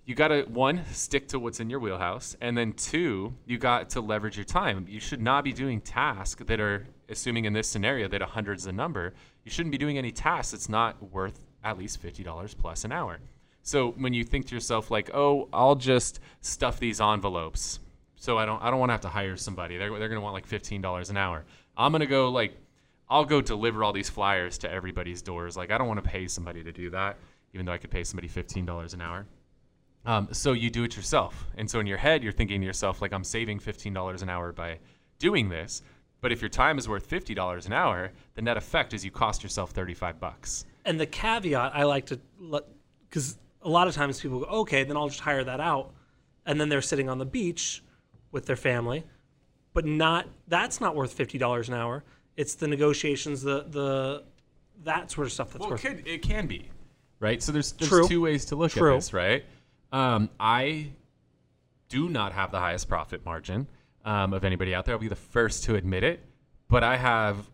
you 0.05 0.15
got 0.15 0.29
to 0.29 0.43
one 0.43 0.85
stick 0.91 1.29
to 1.29 1.39
what's 1.39 1.61
in 1.61 1.71
your 1.71 1.79
wheelhouse 1.79 2.37
and 2.41 2.57
then 2.57 2.73
two 2.73 3.33
you 3.47 3.57
got 3.59 3.91
to 3.91 4.01
leverage 4.01 4.37
your 4.37 4.45
time. 4.45 4.87
You 4.89 5.01
should 5.01 5.23
not 5.23 5.45
be 5.45 5.53
doing 5.53 5.81
tasks 5.81 6.43
that 6.45 6.61
are 6.61 6.87
assuming 7.09 7.45
in 7.45 7.53
this 7.53 7.69
scenario 7.69 8.09
that 8.09 8.23
a 8.23 8.27
hundred's 8.27 8.65
the 8.65 8.73
number 8.73 9.15
you 9.45 9.51
shouldn't 9.51 9.73
be 9.73 9.79
doing 9.79 9.99
any 9.99 10.11
tasks 10.11 10.53
that's 10.53 10.69
not 10.69 11.13
worth 11.13 11.45
at 11.65 11.79
least 11.79 12.03
$50 12.03 12.59
plus 12.59 12.85
an 12.85 12.93
hour. 12.93 13.21
So 13.63 13.93
when 13.93 14.13
you 14.13 14.25
think 14.25 14.47
to 14.47 14.55
yourself 14.55 14.91
like 14.91 15.11
oh 15.15 15.49
i'll 15.53 15.77
just 15.77 16.19
stuff 16.41 16.81
these 16.81 17.01
envelopes 17.01 17.79
so 18.17 18.39
i 18.39 18.45
don't 18.45 18.61
i 18.61 18.71
don't 18.71 18.81
want 18.81 18.89
to 18.89 18.95
have 18.95 19.03
to 19.03 19.09
hire 19.09 19.37
somebody. 19.37 19.79
They're, 19.79 19.91
they're 19.91 20.09
going 20.09 20.21
to 20.21 20.21
want 20.21 20.35
like 20.35 20.49
$15 20.49 21.11
an 21.11 21.17
hour. 21.17 21.45
I'm 21.77 21.93
going 21.93 22.01
to 22.01 22.07
go 22.07 22.29
like 22.29 22.57
i'll 23.09 23.25
go 23.25 23.41
deliver 23.41 23.85
all 23.85 23.93
these 23.93 24.11
flyers 24.11 24.59
to 24.59 24.71
everybody's 24.71 25.23
doors. 25.23 25.57
Like 25.57 25.71
i 25.71 25.79
don't 25.79 25.87
want 25.87 26.03
to 26.03 26.11
pay 26.11 26.27
somebody 26.27 26.65
to 26.65 26.73
do 26.73 26.91
that 26.91 27.19
even 27.55 27.67
though 27.67 27.73
i 27.73 27.79
could 27.79 27.91
pay 27.91 28.03
somebody 28.03 28.29
$15 28.29 28.95
an 28.95 29.01
hour 29.01 29.27
um, 30.05 30.29
so 30.33 30.53
you 30.53 30.71
do 30.71 30.85
it 30.85 30.97
yourself. 30.97 31.47
And 31.57 31.71
so 31.71 31.79
in 31.81 31.87
your 31.87 31.99
head, 31.99 32.23
you're 32.23 32.33
thinking 32.33 32.61
to 32.61 32.67
yourself, 32.67 33.01
like, 33.03 33.13
I'm 33.13 33.25
saving 33.25 33.61
$15 33.61 34.23
an 34.23 34.29
hour 34.29 34.53
by 34.53 34.79
doing 35.19 35.49
this. 35.49 35.83
But 36.21 36.33
if 36.33 36.41
your 36.41 36.49
time 36.49 36.79
is 36.79 36.89
worth 36.89 37.09
$50 37.09 37.67
an 37.67 37.73
hour, 37.73 38.13
the 38.35 38.43
net 38.43 38.57
effect 38.57 38.95
is 38.95 39.05
you 39.05 39.11
cost 39.11 39.43
yourself 39.43 39.71
35 39.71 40.21
bucks. 40.21 40.67
and 40.85 40.99
the 41.01 41.07
caveat 41.07 41.73
I 41.75 41.83
like 41.85 42.07
to 42.07 42.21
because 43.09 43.39
a 43.63 43.69
lot 43.69 43.87
of 43.89 43.95
times 43.95 44.21
people 44.21 44.41
go, 44.41 44.47
okay, 44.47 44.85
then 44.85 44.97
I'll 44.97 45.09
just 45.09 45.21
hire 45.21 45.45
that 45.45 45.61
out, 45.61 45.93
and 46.47 46.61
then 46.61 46.69
they're 46.69 46.83
sitting 46.83 47.09
on 47.09 47.19
the 47.19 47.25
beach 47.27 47.83
with 48.33 48.47
their 48.47 48.57
family, 48.57 49.05
but 49.75 49.85
not 49.85 50.27
that's 50.49 50.81
not 50.81 50.97
worth 50.97 51.13
fifty 51.13 51.39
dollars 51.39 51.69
an 51.69 51.75
hour. 51.75 52.03
It's 52.37 52.55
the 52.55 52.67
negotiations, 52.69 53.43
the 53.43 53.65
the 53.69 54.25
that 54.85 55.11
sort 55.11 55.27
of 55.27 55.33
stuff 55.33 55.53
that's 55.53 55.61
Well, 55.61 55.69
it, 55.71 55.73
worth. 55.73 55.83
could, 55.83 56.07
it 56.07 56.23
can 56.23 56.47
be, 56.47 56.71
right? 57.21 57.41
So 57.43 57.53
there's, 57.53 57.73
there's 57.73 57.89
True. 57.89 58.09
two 58.09 58.21
ways 58.21 58.45
to 58.47 58.57
look 58.57 58.73
True. 58.73 58.93
at 58.95 58.97
this, 58.97 59.13
right? 59.13 59.45
Um, 59.93 60.31
I 60.41 60.93
do 61.89 62.09
not 62.09 62.33
have 62.33 62.51
the 62.51 62.59
highest 62.59 62.89
profit 62.89 63.25
margin 63.25 63.69
um, 64.05 64.33
of 64.33 64.45
anybody 64.45 64.75
out 64.75 64.87
there. 64.87 64.95
I'll 64.95 65.01
be 65.01 65.09
the 65.09 65.15
first 65.15 65.65
to 65.65 65.75
admit 65.75 66.03
it, 66.03 66.25
but 66.69 66.83
I 66.83 66.97
have 66.97 67.51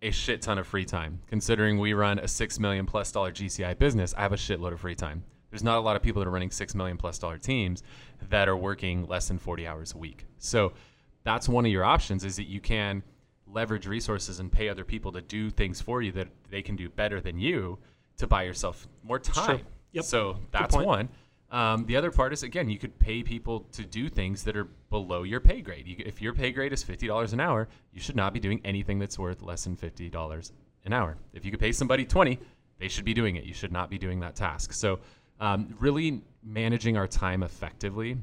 a 0.00 0.10
shit 0.10 0.42
ton 0.42 0.58
of 0.58 0.66
free 0.66 0.84
time. 0.84 1.20
Considering 1.26 1.78
we 1.78 1.92
run 1.92 2.18
a 2.18 2.28
six 2.28 2.58
million 2.58 2.86
plus 2.86 3.10
dollar 3.10 3.32
GCI 3.32 3.78
business, 3.78 4.14
I 4.16 4.22
have 4.22 4.32
a 4.32 4.36
shitload 4.36 4.72
of 4.72 4.80
free 4.80 4.94
time. 4.94 5.24
There's 5.50 5.62
not 5.62 5.78
a 5.78 5.80
lot 5.80 5.96
of 5.96 6.02
people 6.02 6.20
that 6.20 6.28
are 6.28 6.32
running 6.32 6.50
six 6.50 6.74
million 6.74 6.96
plus 6.96 7.18
dollar 7.18 7.38
teams 7.38 7.82
that 8.30 8.48
are 8.48 8.56
working 8.56 9.06
less 9.06 9.28
than 9.28 9.38
40 9.38 9.66
hours 9.66 9.92
a 9.94 9.98
week. 9.98 10.24
So 10.38 10.72
that's 11.24 11.48
one 11.48 11.66
of 11.66 11.72
your 11.72 11.84
options 11.84 12.24
is 12.24 12.36
that 12.36 12.48
you 12.48 12.60
can 12.60 13.02
leverage 13.46 13.86
resources 13.86 14.40
and 14.40 14.50
pay 14.50 14.68
other 14.68 14.84
people 14.84 15.12
to 15.12 15.20
do 15.20 15.50
things 15.50 15.80
for 15.80 16.00
you 16.00 16.10
that 16.12 16.28
they 16.50 16.62
can 16.62 16.74
do 16.74 16.88
better 16.88 17.20
than 17.20 17.38
you 17.38 17.78
to 18.16 18.26
buy 18.26 18.44
yourself 18.44 18.88
more 19.02 19.18
time. 19.18 19.60
Yep. 19.92 20.04
So 20.04 20.36
that's 20.50 20.74
one. 20.74 21.08
Um, 21.52 21.84
the 21.84 21.96
other 21.96 22.10
part 22.10 22.32
is 22.32 22.42
again, 22.42 22.70
you 22.70 22.78
could 22.78 22.98
pay 22.98 23.22
people 23.22 23.60
to 23.72 23.84
do 23.84 24.08
things 24.08 24.42
that 24.44 24.56
are 24.56 24.68
below 24.88 25.22
your 25.22 25.38
pay 25.38 25.60
grade. 25.60 25.86
You, 25.86 25.96
if 25.98 26.22
your 26.22 26.32
pay 26.32 26.50
grade 26.50 26.72
is 26.72 26.82
fifty 26.82 27.06
dollars 27.06 27.34
an 27.34 27.40
hour, 27.40 27.68
you 27.92 28.00
should 28.00 28.16
not 28.16 28.32
be 28.32 28.40
doing 28.40 28.60
anything 28.64 28.98
that's 28.98 29.18
worth 29.18 29.42
less 29.42 29.64
than 29.64 29.76
fifty 29.76 30.08
dollars 30.08 30.52
an 30.86 30.94
hour. 30.94 31.18
If 31.34 31.44
you 31.44 31.50
could 31.50 31.60
pay 31.60 31.72
somebody 31.72 32.04
20, 32.04 32.38
they 32.78 32.88
should 32.88 33.04
be 33.04 33.14
doing 33.14 33.36
it. 33.36 33.44
You 33.44 33.54
should 33.54 33.70
not 33.70 33.90
be 33.90 33.98
doing 33.98 34.20
that 34.20 34.34
task. 34.34 34.72
So, 34.72 34.98
um, 35.40 35.74
really 35.78 36.22
managing 36.42 36.96
our 36.96 37.06
time 37.06 37.42
effectively 37.42 38.16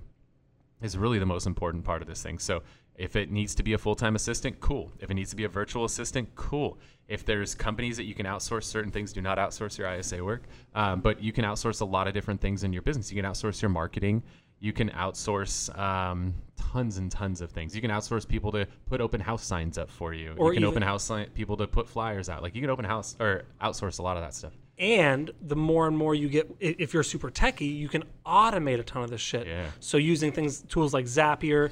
is 0.81 0.97
really 0.97 1.19
the 1.19 1.25
most 1.25 1.45
important 1.45 1.83
part 1.83 2.01
of 2.01 2.07
this 2.07 2.21
thing. 2.21 2.39
So, 2.39 2.63
if 2.99 3.15
it 3.15 3.31
needs 3.31 3.55
to 3.55 3.63
be 3.63 3.73
a 3.73 3.77
full 3.77 3.95
time 3.95 4.15
assistant, 4.15 4.59
cool. 4.59 4.91
If 4.99 5.09
it 5.09 5.13
needs 5.13 5.29
to 5.29 5.35
be 5.35 5.45
a 5.45 5.49
virtual 5.49 5.85
assistant, 5.85 6.29
cool. 6.35 6.77
If 7.07 7.25
there's 7.25 7.55
companies 7.55 7.97
that 7.97 8.03
you 8.03 8.13
can 8.13 8.25
outsource 8.25 8.65
certain 8.65 8.91
things, 8.91 9.13
do 9.13 9.21
not 9.21 9.37
outsource 9.37 9.77
your 9.77 9.91
ISA 9.91 10.23
work. 10.23 10.43
Um, 10.75 10.99
but 10.99 11.23
you 11.23 11.31
can 11.31 11.45
outsource 11.45 11.81
a 11.81 11.85
lot 11.85 12.07
of 12.07 12.13
different 12.13 12.41
things 12.41 12.63
in 12.63 12.73
your 12.73 12.81
business. 12.81 13.11
You 13.11 13.19
can 13.19 13.31
outsource 13.31 13.61
your 13.61 13.69
marketing. 13.69 14.21
You 14.59 14.73
can 14.73 14.89
outsource 14.89 15.75
um, 15.79 16.35
tons 16.57 16.97
and 16.97 17.09
tons 17.09 17.39
of 17.39 17.49
things. 17.51 17.73
You 17.73 17.81
can 17.81 17.89
outsource 17.89 18.27
people 18.27 18.51
to 18.51 18.67
put 18.85 18.99
open 18.99 19.21
house 19.21 19.45
signs 19.45 19.77
up 19.77 19.89
for 19.89 20.13
you. 20.13 20.35
Or 20.37 20.51
you 20.51 20.57
can 20.57 20.63
even- 20.63 20.73
open 20.73 20.83
house 20.83 21.09
people 21.33 21.55
to 21.57 21.67
put 21.67 21.87
flyers 21.87 22.27
out. 22.27 22.43
Like 22.43 22.53
you 22.53 22.61
can 22.61 22.69
open 22.69 22.83
house 22.83 23.15
or 23.19 23.45
outsource 23.61 23.99
a 23.99 24.01
lot 24.01 24.17
of 24.17 24.23
that 24.23 24.33
stuff. 24.33 24.51
And 24.77 25.31
the 25.41 25.55
more 25.55 25.87
and 25.87 25.97
more 25.97 26.15
you 26.15 26.29
get, 26.29 26.53
if 26.59 26.93
you're 26.93 27.03
super 27.03 27.29
techie, 27.29 27.73
you 27.75 27.89
can 27.89 28.03
automate 28.25 28.79
a 28.79 28.83
ton 28.83 29.03
of 29.03 29.09
this 29.09 29.19
shit. 29.19 29.45
Yeah. 29.45 29.67
So 29.81 29.97
using 29.97 30.31
things, 30.31 30.61
tools 30.63 30.93
like 30.93 31.05
Zapier, 31.05 31.71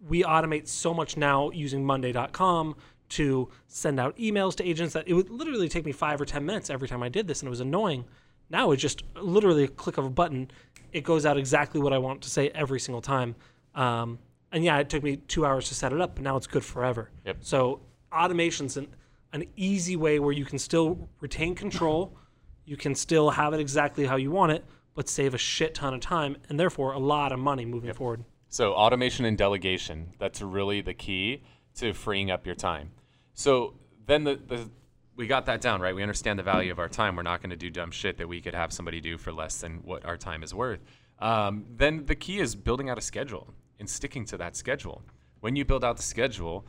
we 0.00 0.22
automate 0.22 0.68
so 0.68 0.92
much 0.92 1.16
now 1.16 1.50
using 1.50 1.84
Monday.com 1.84 2.76
to 3.08 3.48
send 3.68 4.00
out 4.00 4.16
emails 4.16 4.56
to 4.56 4.64
agents 4.64 4.92
that 4.94 5.06
it 5.06 5.14
would 5.14 5.30
literally 5.30 5.68
take 5.68 5.84
me 5.84 5.92
five 5.92 6.20
or 6.20 6.24
ten 6.24 6.44
minutes 6.44 6.70
every 6.70 6.88
time 6.88 7.02
I 7.02 7.08
did 7.08 7.26
this, 7.26 7.40
and 7.40 7.46
it 7.46 7.50
was 7.50 7.60
annoying. 7.60 8.04
Now 8.50 8.70
it's 8.70 8.82
just 8.82 9.02
literally 9.14 9.64
a 9.64 9.68
click 9.68 9.98
of 9.98 10.04
a 10.04 10.10
button. 10.10 10.50
It 10.92 11.02
goes 11.04 11.26
out 11.26 11.36
exactly 11.36 11.80
what 11.80 11.92
I 11.92 11.98
want 11.98 12.22
to 12.22 12.30
say 12.30 12.48
every 12.50 12.80
single 12.80 13.02
time. 13.02 13.34
Um, 13.74 14.18
and 14.52 14.64
yeah, 14.64 14.78
it 14.78 14.88
took 14.88 15.02
me 15.02 15.16
two 15.16 15.44
hours 15.44 15.68
to 15.68 15.74
set 15.74 15.92
it 15.92 16.00
up, 16.00 16.14
but 16.14 16.24
now 16.24 16.36
it's 16.36 16.46
good 16.46 16.64
forever. 16.64 17.10
Yep. 17.24 17.38
So 17.40 17.80
automation's 18.12 18.76
an, 18.76 18.88
an 19.32 19.44
easy 19.56 19.96
way 19.96 20.18
where 20.18 20.32
you 20.32 20.44
can 20.44 20.58
still 20.58 21.08
retain 21.20 21.54
control, 21.54 22.16
you 22.64 22.76
can 22.76 22.94
still 22.94 23.30
have 23.30 23.52
it 23.52 23.60
exactly 23.60 24.06
how 24.06 24.16
you 24.16 24.30
want 24.30 24.52
it, 24.52 24.64
but 24.94 25.08
save 25.08 25.34
a 25.34 25.38
shit 25.38 25.74
ton 25.74 25.94
of 25.94 26.00
time 26.00 26.36
and 26.48 26.58
therefore 26.58 26.92
a 26.92 26.98
lot 26.98 27.32
of 27.32 27.38
money 27.38 27.64
moving 27.64 27.92
forward. 27.92 28.24
So 28.56 28.72
automation 28.72 29.26
and 29.26 29.36
delegation, 29.36 30.14
that's 30.18 30.40
really 30.40 30.80
the 30.80 30.94
key 30.94 31.42
to 31.74 31.92
freeing 31.92 32.30
up 32.30 32.46
your 32.46 32.54
time. 32.54 32.90
So 33.34 33.74
then 34.06 34.24
the, 34.24 34.36
the 34.36 34.70
we 35.14 35.26
got 35.26 35.44
that 35.44 35.60
down, 35.60 35.82
right? 35.82 35.94
We 35.94 36.00
understand 36.00 36.38
the 36.38 36.42
value 36.42 36.72
of 36.72 36.78
our 36.78 36.88
time. 36.88 37.16
We're 37.16 37.22
not 37.22 37.42
going 37.42 37.50
to 37.50 37.56
do 37.56 37.68
dumb 37.68 37.90
shit 37.90 38.16
that 38.16 38.26
we 38.26 38.40
could 38.40 38.54
have 38.54 38.72
somebody 38.72 38.98
do 38.98 39.18
for 39.18 39.30
less 39.30 39.60
than 39.60 39.82
what 39.84 40.06
our 40.06 40.16
time 40.16 40.42
is 40.42 40.54
worth. 40.54 40.80
Um, 41.18 41.66
then 41.76 42.06
the 42.06 42.14
key 42.14 42.38
is 42.38 42.54
building 42.54 42.88
out 42.88 42.96
a 42.96 43.02
schedule 43.02 43.46
and 43.78 43.86
sticking 43.90 44.24
to 44.24 44.38
that 44.38 44.56
schedule. 44.56 45.02
When 45.40 45.54
you 45.54 45.66
build 45.66 45.84
out 45.84 45.98
the 45.98 46.02
schedule, 46.02 46.64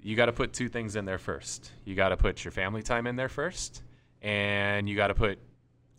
you 0.00 0.14
got 0.14 0.26
to 0.26 0.32
put 0.32 0.52
two 0.52 0.68
things 0.68 0.94
in 0.94 1.06
there 1.06 1.18
first. 1.18 1.72
You 1.84 1.96
got 1.96 2.10
to 2.10 2.16
put 2.16 2.44
your 2.44 2.52
family 2.52 2.84
time 2.84 3.08
in 3.08 3.16
there 3.16 3.28
first, 3.28 3.82
and 4.20 4.88
you 4.88 4.94
got 4.94 5.08
to 5.08 5.14
put 5.14 5.40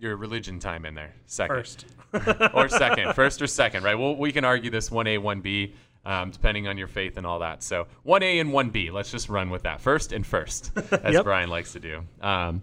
your 0.04 0.18
religion 0.18 0.60
time 0.60 0.86
in 0.86 0.94
there 0.94 1.14
second 1.26 1.56
First. 1.56 1.86
or 2.54 2.70
second, 2.70 3.14
first 3.16 3.42
or 3.42 3.48
second, 3.48 3.84
right? 3.84 3.98
Well, 3.98 4.16
we 4.16 4.32
can 4.32 4.46
argue 4.46 4.70
this 4.70 4.92
1A, 4.92 5.18
1B, 5.18 5.74
um, 6.06 6.30
depending 6.30 6.68
on 6.68 6.78
your 6.78 6.88
faith 6.88 7.18
and 7.18 7.26
all 7.26 7.40
that. 7.40 7.64
So 7.64 7.88
1A 8.06 8.40
and 8.40 8.52
1B, 8.52 8.92
let's 8.92 9.10
just 9.10 9.30
run 9.30 9.50
with 9.50 9.64
that. 9.64 9.82
First 9.82 10.12
and 10.12 10.24
first, 10.24 10.72
as 10.92 11.14
Yep. 11.14 11.24
Bryan 11.24 11.50
likes 11.50 11.74
to 11.74 11.80
do. 11.80 12.04
Um, 12.22 12.62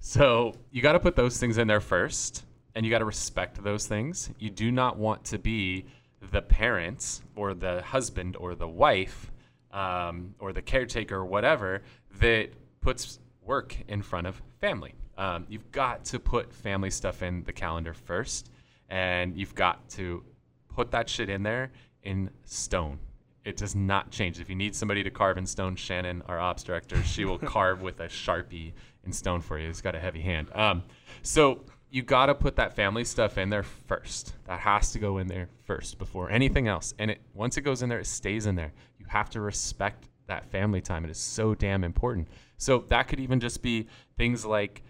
so 0.00 0.54
you 0.70 0.82
got 0.82 0.92
to 0.92 1.00
put 1.00 1.16
those 1.16 1.38
things 1.38 1.56
in 1.56 1.66
there 1.66 1.80
first, 1.80 2.44
and 2.74 2.84
you 2.84 2.90
got 2.90 2.98
to 2.98 3.06
respect 3.06 3.62
those 3.62 3.86
things. 3.86 4.28
You 4.38 4.50
do 4.50 4.70
not 4.70 4.98
want 4.98 5.24
to 5.26 5.38
be 5.38 5.86
the 6.30 6.42
parent 6.42 7.20
or 7.36 7.54
the 7.54 7.80
husband 7.80 8.36
or 8.36 8.54
the 8.54 8.68
wife 8.68 9.30
um, 9.72 10.34
or 10.38 10.52
the 10.52 10.62
caretaker 10.62 11.16
or 11.16 11.24
whatever 11.24 11.82
that 12.18 12.50
puts 12.82 13.18
work 13.50 13.76
in 13.88 14.00
front 14.00 14.28
of 14.28 14.40
family. 14.60 14.94
Um, 15.18 15.44
you've 15.48 15.72
got 15.72 16.04
to 16.04 16.20
put 16.20 16.54
family 16.54 16.88
stuff 16.88 17.20
in 17.20 17.42
the 17.42 17.52
calendar 17.52 17.92
first, 17.92 18.48
and 18.88 19.36
you've 19.36 19.56
got 19.56 19.88
to 19.90 20.22
put 20.68 20.92
that 20.92 21.08
shit 21.08 21.28
in 21.28 21.42
there 21.42 21.72
in 22.04 22.30
stone. 22.44 23.00
It 23.44 23.56
does 23.56 23.74
not 23.74 24.12
change. 24.12 24.38
If 24.38 24.48
you 24.48 24.54
need 24.54 24.76
somebody 24.76 25.02
to 25.02 25.10
carve 25.10 25.36
in 25.36 25.46
stone, 25.46 25.74
Shannon, 25.74 26.22
our 26.28 26.38
ops 26.38 26.62
director, 26.62 27.02
she 27.02 27.24
will 27.24 27.38
carve 27.56 27.82
with 27.82 27.98
a 27.98 28.06
sharpie 28.06 28.72
in 29.04 29.12
stone 29.12 29.40
for 29.40 29.58
you. 29.58 29.68
It's 29.68 29.80
got 29.80 29.96
a 29.96 29.98
heavy 29.98 30.20
hand. 30.20 30.46
Um, 30.54 30.84
so 31.22 31.64
you 31.90 32.02
got 32.02 32.26
to 32.26 32.36
put 32.36 32.54
that 32.54 32.76
family 32.76 33.04
stuff 33.04 33.36
in 33.36 33.50
there 33.50 33.64
first. 33.64 34.34
That 34.44 34.60
has 34.60 34.92
to 34.92 35.00
go 35.00 35.18
in 35.18 35.26
there 35.26 35.48
first 35.64 35.98
before 35.98 36.30
anything 36.30 36.68
else. 36.68 36.94
And 37.00 37.10
it 37.10 37.20
once 37.34 37.56
it 37.56 37.62
goes 37.62 37.82
in 37.82 37.88
there, 37.88 37.98
it 37.98 38.06
stays 38.06 38.46
in 38.46 38.54
there. 38.54 38.72
You 39.00 39.06
have 39.08 39.28
to 39.30 39.40
respect 39.40 40.08
that 40.28 40.48
family 40.52 40.80
time. 40.80 41.04
It 41.04 41.10
is 41.10 41.18
so 41.18 41.56
damn 41.56 41.82
important. 41.82 42.28
So 42.60 42.84
that 42.88 43.08
could 43.08 43.20
even 43.20 43.40
just 43.40 43.62
be 43.62 43.86
things 44.18 44.44
like 44.44 44.82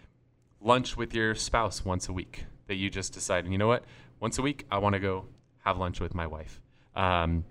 lunch 0.60 0.96
with 0.96 1.14
your 1.14 1.36
spouse 1.36 1.84
once 1.84 2.08
a 2.08 2.12
week 2.12 2.44
that 2.66 2.74
you 2.74 2.90
just 2.90 3.12
decide, 3.14 3.46
you 3.46 3.58
know 3.58 3.68
what, 3.68 3.84
once 4.18 4.38
a 4.38 4.42
week, 4.42 4.66
I 4.72 4.78
want 4.78 4.94
to 4.94 4.98
go 4.98 5.26
have 5.64 5.78
lunch 5.78 6.00
with 6.00 6.12
my 6.12 6.26
wife. 6.26 6.60
Um, 6.96 7.44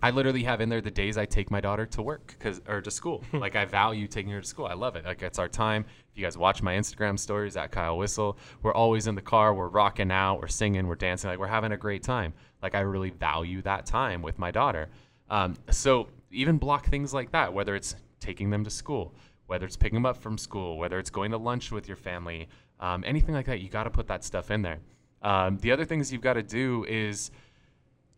I 0.00 0.10
literally 0.12 0.44
have 0.44 0.60
in 0.60 0.68
there 0.68 0.80
the 0.80 0.90
days 0.92 1.18
I 1.18 1.24
take 1.24 1.50
my 1.50 1.60
daughter 1.60 1.84
to 1.86 2.02
work 2.02 2.36
'cause- 2.38 2.60
or 2.68 2.80
to 2.80 2.90
school. 2.92 3.24
like 3.32 3.56
I 3.56 3.64
value 3.64 4.06
taking 4.06 4.30
her 4.32 4.40
to 4.40 4.46
school. 4.46 4.66
I 4.66 4.74
love 4.74 4.94
it. 4.94 5.04
Like 5.04 5.22
it's 5.22 5.38
our 5.40 5.48
time. 5.48 5.84
If 6.12 6.18
you 6.18 6.22
guys 6.24 6.38
watch 6.38 6.62
my 6.62 6.74
Instagram 6.76 7.18
stories 7.18 7.56
at 7.56 7.72
Kyle 7.72 7.98
Whissel, 7.98 8.38
we're 8.62 8.74
always 8.74 9.08
in 9.08 9.16
the 9.16 9.22
car. 9.22 9.52
We're 9.52 9.68
rocking 9.68 10.12
out. 10.12 10.40
We're 10.40 10.46
singing. 10.46 10.86
We're 10.86 10.94
dancing. 10.94 11.28
Like 11.30 11.40
we're 11.40 11.46
having 11.48 11.72
a 11.72 11.76
great 11.76 12.04
time. 12.04 12.34
Like 12.62 12.74
I 12.76 12.80
really 12.80 13.10
value 13.10 13.62
that 13.62 13.84
time 13.84 14.22
with 14.22 14.38
my 14.38 14.50
daughter. 14.52 14.90
Um, 15.28 15.54
so 15.70 16.08
even 16.30 16.56
block 16.58 16.86
things 16.86 17.12
like 17.12 17.32
that, 17.32 17.52
whether 17.52 17.74
it's 17.74 17.96
taking 18.20 18.50
them 18.50 18.62
to 18.64 18.70
school, 18.70 19.12
whether 19.46 19.66
it's 19.66 19.76
picking 19.76 19.96
them 19.96 20.06
up 20.06 20.16
from 20.16 20.38
school, 20.38 20.78
whether 20.78 20.98
it's 20.98 21.10
going 21.10 21.30
to 21.30 21.38
lunch 21.38 21.70
with 21.70 21.88
your 21.88 21.96
family, 21.96 22.48
um, 22.80 23.04
anything 23.06 23.34
like 23.34 23.46
that, 23.46 23.60
you 23.60 23.68
got 23.68 23.84
to 23.84 23.90
put 23.90 24.08
that 24.08 24.24
stuff 24.24 24.50
in 24.50 24.62
there. 24.62 24.78
Um, 25.22 25.58
the 25.58 25.72
other 25.72 25.84
things 25.84 26.12
you've 26.12 26.22
got 26.22 26.34
to 26.34 26.42
do 26.42 26.84
is 26.88 27.30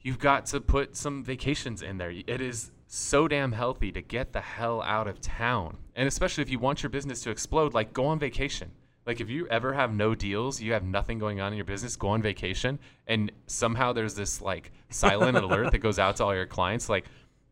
you've 0.03 0.19
got 0.19 0.47
to 0.47 0.61
put 0.61 0.97
some 0.97 1.23
vacations 1.25 1.83
in 1.83 1.99
there. 1.99 2.11
It 2.11 2.41
is 2.41 2.71
so 2.87 3.29
damn 3.29 3.53
healthy 3.53 3.93
to 3.93 4.01
get 4.03 4.33
the 4.33 4.41
hell 4.41 4.83
out 4.83 5.07
of 5.07 5.21
town. 5.21 5.77
And 5.95 6.09
especially 6.09 6.43
if 6.43 6.51
you 6.51 6.59
want 6.59 6.83
your 6.83 6.91
business 6.91 7.23
to 7.23 7.31
explode, 7.31 7.75
like 7.75 7.93
go 7.93 8.07
on 8.07 8.19
vacation. 8.19 8.71
Like 9.07 9.21
if 9.21 9.31
you 9.31 9.47
ever 9.49 9.73
have 9.73 9.95
no 9.95 10.15
deals, 10.15 10.61
you 10.61 10.73
have 10.73 10.85
nothing 10.85 11.19
going 11.19 11.41
on 11.41 11.53
in 11.53 11.57
your 11.57 11.65
business, 11.65 11.97
go 11.97 12.09
on 12.09 12.23
vacation 12.23 12.79
and 13.07 13.33
somehow 13.47 13.93
there's 13.93 14.15
this 14.15 14.41
like 14.41 14.71
silent 14.91 15.37
alert 15.45 15.73
that 15.73 15.79
goes 15.79 15.99
out 15.99 16.17
to 16.17 16.25
all 16.25 16.35
your 16.35 16.47
clients 16.47 16.89
like 16.89 17.07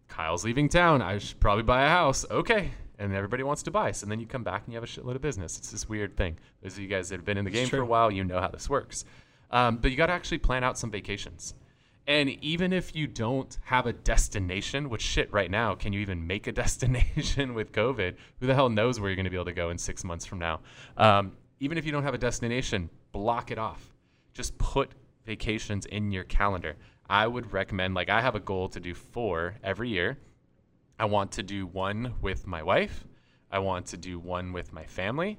Kyle's 0.09 0.45
leaving 0.45 0.69
town. 0.69 1.03
I 1.03 1.19
should 1.19 1.41
probably 1.41 1.63
buy 1.63 1.85
a 1.85 1.89
house. 1.89 2.25
Okay. 2.31 2.71
And 2.99 3.15
everybody 3.15 3.43
wants 3.43 3.63
to 3.65 3.71
buy. 3.71 3.93
So 3.93 4.07
then 4.07 4.21
you 4.21 4.27
come 4.27 4.43
back 4.43 4.63
and 4.65 4.73
you 4.73 4.81
have 4.81 4.85
a 4.85 4.91
shitload 4.91 5.17
of 5.17 5.21
business. 5.21 5.59
It's 5.59 5.71
this 5.71 5.89
weird 5.89 6.17
thing. 6.17 6.39
Those 6.63 6.75
of 6.75 6.79
you 6.79 6.89
guys 6.89 7.11
that 7.11 7.17
have 7.17 7.27
been 7.27 7.37
in 7.37 7.45
the 7.45 7.51
game 7.51 7.69
for 7.69 7.79
a 7.79 7.85
while, 7.85 8.11
you 8.11 8.25
know 8.25 8.41
how 8.41 8.49
this 8.49 8.71
works. 8.71 9.05
Um, 9.51 9.77
but 9.77 9.91
you 9.91 9.97
got 9.97 10.07
to 10.07 10.15
actually 10.15 10.39
plan 10.39 10.65
out 10.65 10.79
some 10.79 10.91
vacations. 10.91 11.55
And 12.07 12.31
even 12.43 12.73
if 12.73 12.95
you 12.95 13.07
don't 13.07 13.59
have 13.65 13.87
a 13.87 13.93
destination, 13.93 14.89
which 14.89 15.03
shit 15.03 15.33
right 15.33 15.51
now, 15.51 15.75
can 15.75 15.93
you 15.93 16.01
even 16.01 16.27
make 16.27 16.47
a 16.47 16.53
destination 16.65 17.55
with 17.55 17.73
COVID? 17.73 18.15
Who 18.41 18.47
the 18.47 18.55
hell 18.55 18.69
knows 18.69 19.01
where 19.01 19.11
you're 19.11 19.17
going 19.17 19.25
to 19.25 19.31
be 19.31 19.37
able 19.37 19.47
to 19.47 19.53
go 19.53 19.71
in 19.71 19.79
six 19.79 20.05
months 20.05 20.25
from 20.25 20.39
now? 20.39 20.61
Um, 20.97 21.33
even 21.61 21.79
if 21.79 21.85
you 21.85 21.93
don't 21.93 22.05
have 22.05 22.15
a 22.15 22.19
destination, 22.19 22.91
block 23.13 23.51
it 23.51 23.59
off. 23.59 23.93
Just 24.35 24.57
put 24.59 24.91
vacations 25.25 25.87
in 25.87 26.13
your 26.13 26.25
calendar. 26.25 26.77
I 27.09 27.27
would 27.27 27.53
recommend, 27.53 27.95
like, 27.95 28.09
I 28.09 28.21
have 28.21 28.35
a 28.35 28.41
goal 28.41 28.69
to 28.71 28.81
do 28.81 28.95
four 28.95 29.57
every 29.63 29.89
year. 29.89 30.19
I 30.99 31.05
want 31.05 31.33
to 31.33 31.43
do 31.43 31.67
one 31.67 32.15
with 32.23 32.47
my 32.47 32.63
wife. 32.63 33.05
I 33.51 33.59
want 33.59 33.87
to 33.87 33.99
do 33.99 34.19
one 34.19 34.53
with 34.53 34.73
my 34.73 34.85
family. 34.85 35.39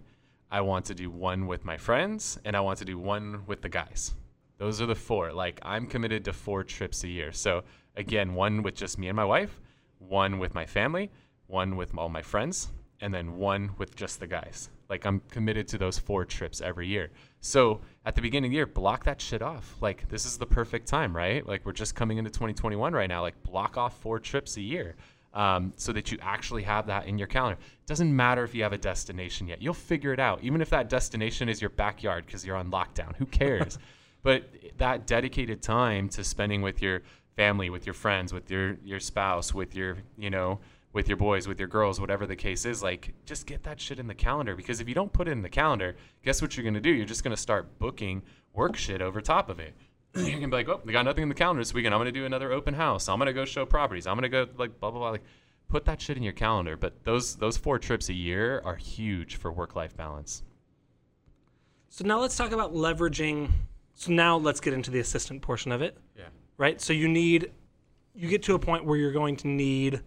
I 0.51 0.61
want 0.61 0.85
to 0.85 0.95
do 0.95 1.09
one 1.09 1.47
with 1.47 1.65
my 1.65 1.77
friends. 1.77 2.39
And 2.45 2.55
I 2.55 2.59
want 2.59 2.77
to 2.79 2.85
do 2.85 2.99
one 2.99 3.41
with 3.47 3.61
the 3.61 3.69
guys. 3.69 4.13
Those 4.59 4.81
are 4.81 4.85
the 4.85 4.95
four. 4.95 5.33
Like, 5.33 5.59
I'm 5.63 5.87
committed 5.87 6.25
to 6.25 6.33
four 6.33 6.63
trips 6.63 7.03
a 7.03 7.07
year. 7.07 7.31
So, 7.31 7.63
again, 7.95 8.35
one 8.35 8.61
with 8.61 8.75
just 8.75 8.99
me 8.99 9.07
and 9.07 9.15
my 9.15 9.25
wife, 9.25 9.59
one 9.97 10.37
with 10.37 10.53
my 10.53 10.65
family, 10.65 11.11
one 11.47 11.75
with 11.75 11.97
all 11.97 12.09
my 12.09 12.21
friends, 12.21 12.69
and 13.01 13.13
then 13.13 13.37
one 13.37 13.71
with 13.77 13.95
just 13.95 14.19
the 14.19 14.27
guys. 14.27 14.69
Like, 14.89 15.05
I'm 15.05 15.21
committed 15.31 15.67
to 15.69 15.77
those 15.77 15.99
four 15.99 16.23
trips 16.23 16.61
every 16.61 16.87
year. 16.87 17.09
So, 17.41 17.81
at 18.05 18.15
the 18.15 18.21
beginning 18.21 18.49
of 18.49 18.51
the 18.51 18.55
year, 18.55 18.65
block 18.65 19.03
that 19.03 19.21
shit 19.21 19.41
off. 19.41 19.75
Like, 19.81 20.07
this 20.07 20.25
is 20.25 20.37
the 20.37 20.45
perfect 20.45 20.87
time, 20.87 21.15
right? 21.15 21.45
Like, 21.45 21.65
we're 21.65 21.73
just 21.73 21.93
coming 21.93 22.17
into 22.17 22.31
2021 22.31 22.93
right 22.93 23.09
now. 23.09 23.21
Like, 23.21 23.41
block 23.43 23.77
off 23.77 23.99
four 23.99 24.19
trips 24.19 24.57
a 24.57 24.61
year 24.61 24.95
um, 25.33 25.73
so 25.75 25.91
that 25.93 26.11
you 26.11 26.17
actually 26.21 26.63
have 26.63 26.87
that 26.87 27.05
in 27.05 27.17
your 27.17 27.27
calendar. 27.27 27.59
It 27.59 27.87
doesn't 27.87 28.15
matter 28.15 28.43
if 28.43 28.55
you 28.55 28.63
have 28.63 28.73
a 28.73 28.77
destination 28.77 29.47
yet. 29.47 29.61
You'll 29.61 29.73
figure 29.73 30.13
it 30.13 30.19
out. 30.19 30.43
Even 30.43 30.61
if 30.61 30.69
that 30.71 30.89
destination 30.89 31.49
is 31.49 31.61
your 31.61 31.69
backyard 31.69 32.25
because 32.25 32.45
you're 32.45 32.55
on 32.55 32.71
lockdown, 32.71 33.15
who 33.15 33.25
cares? 33.25 33.77
but 34.23 34.49
that 34.77 35.05
dedicated 35.05 35.61
time 35.61 36.09
to 36.09 36.23
spending 36.23 36.61
with 36.61 36.81
your 36.81 37.01
family, 37.35 37.69
with 37.69 37.85
your 37.85 37.93
friends, 37.93 38.33
with 38.33 38.49
your 38.49 38.77
your 38.83 38.99
spouse, 38.99 39.53
with 39.53 39.75
your 39.75 39.97
you 40.17 40.29
know 40.29 40.59
with 40.93 41.07
your 41.07 41.17
boys, 41.17 41.47
with 41.47 41.59
your 41.59 41.67
girls, 41.67 42.01
whatever 42.01 42.25
the 42.25 42.35
case 42.35 42.65
is, 42.65 42.81
like 42.81 43.13
just 43.25 43.45
get 43.45 43.61
that 43.63 43.79
shit 43.79 43.99
in 43.99 44.07
the 44.07 44.15
calendar 44.15 44.55
because 44.55 44.79
if 44.79 44.89
you 44.89 44.95
don't 44.95 45.13
put 45.13 45.27
it 45.27 45.31
in 45.31 45.43
the 45.43 45.49
calendar, 45.49 45.95
guess 46.23 46.41
what 46.41 46.57
you're 46.57 46.63
gonna 46.63 46.81
do? 46.81 46.89
You're 46.89 47.05
just 47.05 47.23
gonna 47.23 47.37
start 47.37 47.77
booking 47.77 48.23
work 48.53 48.75
shit 48.75 49.01
over 49.01 49.21
top 49.21 49.49
of 49.49 49.59
it. 49.59 49.75
You're 50.15 50.31
gonna 50.35 50.47
be 50.47 50.53
like, 50.55 50.69
oh, 50.69 50.81
we 50.83 50.93
got 50.93 51.05
nothing 51.05 51.23
in 51.23 51.29
the 51.29 51.35
calendar 51.35 51.61
this 51.61 51.73
weekend. 51.73 51.93
I'm 51.93 51.99
gonna 51.99 52.11
do 52.11 52.25
another 52.25 52.51
open 52.51 52.73
house. 52.73 53.07
I'm 53.09 53.19
gonna 53.19 53.33
go 53.33 53.45
show 53.45 53.65
properties. 53.65 54.07
I'm 54.07 54.15
gonna 54.15 54.29
go 54.29 54.47
like 54.57 54.79
blah 54.79 54.91
blah 54.91 54.99
blah. 54.99 55.09
Like, 55.11 55.23
put 55.69 55.85
that 55.85 56.01
shit 56.01 56.17
in 56.17 56.23
your 56.23 56.33
calendar. 56.33 56.75
But 56.77 57.03
those 57.03 57.35
those 57.35 57.57
four 57.57 57.77
trips 57.79 58.09
a 58.09 58.13
year 58.13 58.61
are 58.65 58.75
huge 58.75 59.35
for 59.35 59.51
work 59.51 59.75
life 59.75 59.95
balance. 59.95 60.43
So 61.89 62.05
now 62.05 62.19
let's 62.19 62.35
talk 62.35 62.51
about 62.51 62.73
leveraging. 62.73 63.49
So 63.93 64.11
now 64.11 64.37
let's 64.37 64.59
get 64.59 64.73
into 64.73 64.91
the 64.91 64.99
assistant 64.99 65.41
portion 65.41 65.71
of 65.71 65.81
it, 65.81 65.97
Yeah. 66.15 66.25
right? 66.57 66.79
So 66.79 66.93
you 66.93 67.07
need, 67.07 67.51
you 68.13 68.29
get 68.29 68.43
to 68.43 68.53
a 68.53 68.59
point 68.59 68.85
where 68.85 68.95
you're 68.95 69.11
going 69.11 69.35
to 69.37 69.47
need 69.47 70.01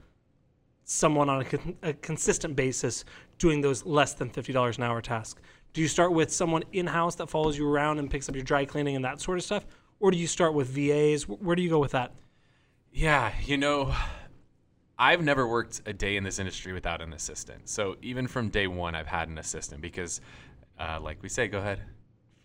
someone 0.85 1.29
on 1.29 1.41
a, 1.41 1.45
con- 1.45 1.77
a 1.83 1.93
consistent 1.95 2.55
basis 2.55 3.05
doing 3.39 3.61
those 3.61 3.85
less 3.85 4.13
than 4.15 4.31
$50 4.31 4.77
an 4.79 4.85
hour 4.85 5.01
tasks. 5.01 5.43
Do 5.73 5.81
you 5.81 5.89
start 5.89 6.13
with 6.13 6.33
someone 6.33 6.63
in 6.73 6.87
house 6.87 7.17
that 7.17 7.29
follows 7.29 7.59
you 7.59 7.69
around 7.69 7.99
and 7.99 8.09
picks 8.09 8.29
up 8.29 8.37
your 8.37 8.45
dry 8.45 8.65
cleaning 8.65 8.95
and 8.95 9.05
that 9.05 9.21
sort 9.21 9.39
of 9.39 9.45
stuff? 9.45 9.67
Or 10.01 10.11
do 10.11 10.19
you 10.19 10.27
start 10.27 10.55
with 10.55 10.69
VAs? 10.69 11.29
Where 11.29 11.55
do 11.55 11.63
you 11.63 11.69
go 11.69 11.79
with 11.79 11.93
that? 11.93 12.13
Yeah, 12.93 13.33
you 13.45 13.57
know, 13.57 13.95
I've 14.99 15.23
never 15.23 15.47
worked 15.47 15.83
a 15.87 15.93
day 15.93 16.17
in 16.17 16.25
this 16.25 16.39
industry 16.39 16.73
without 16.73 17.01
an 17.01 17.13
assistant. 17.13 17.69
So 17.69 17.97
even 18.03 18.27
from 18.27 18.49
day 18.49 18.67
one, 18.67 18.95
I've 18.95 19.07
had 19.07 19.29
an 19.29 19.39
assistant 19.39 19.81
because, 19.81 20.21
uh, 20.79 20.99
like 21.01 21.23
we 21.23 21.29
say, 21.29 21.47
go 21.49 21.59
ahead. 21.59 21.81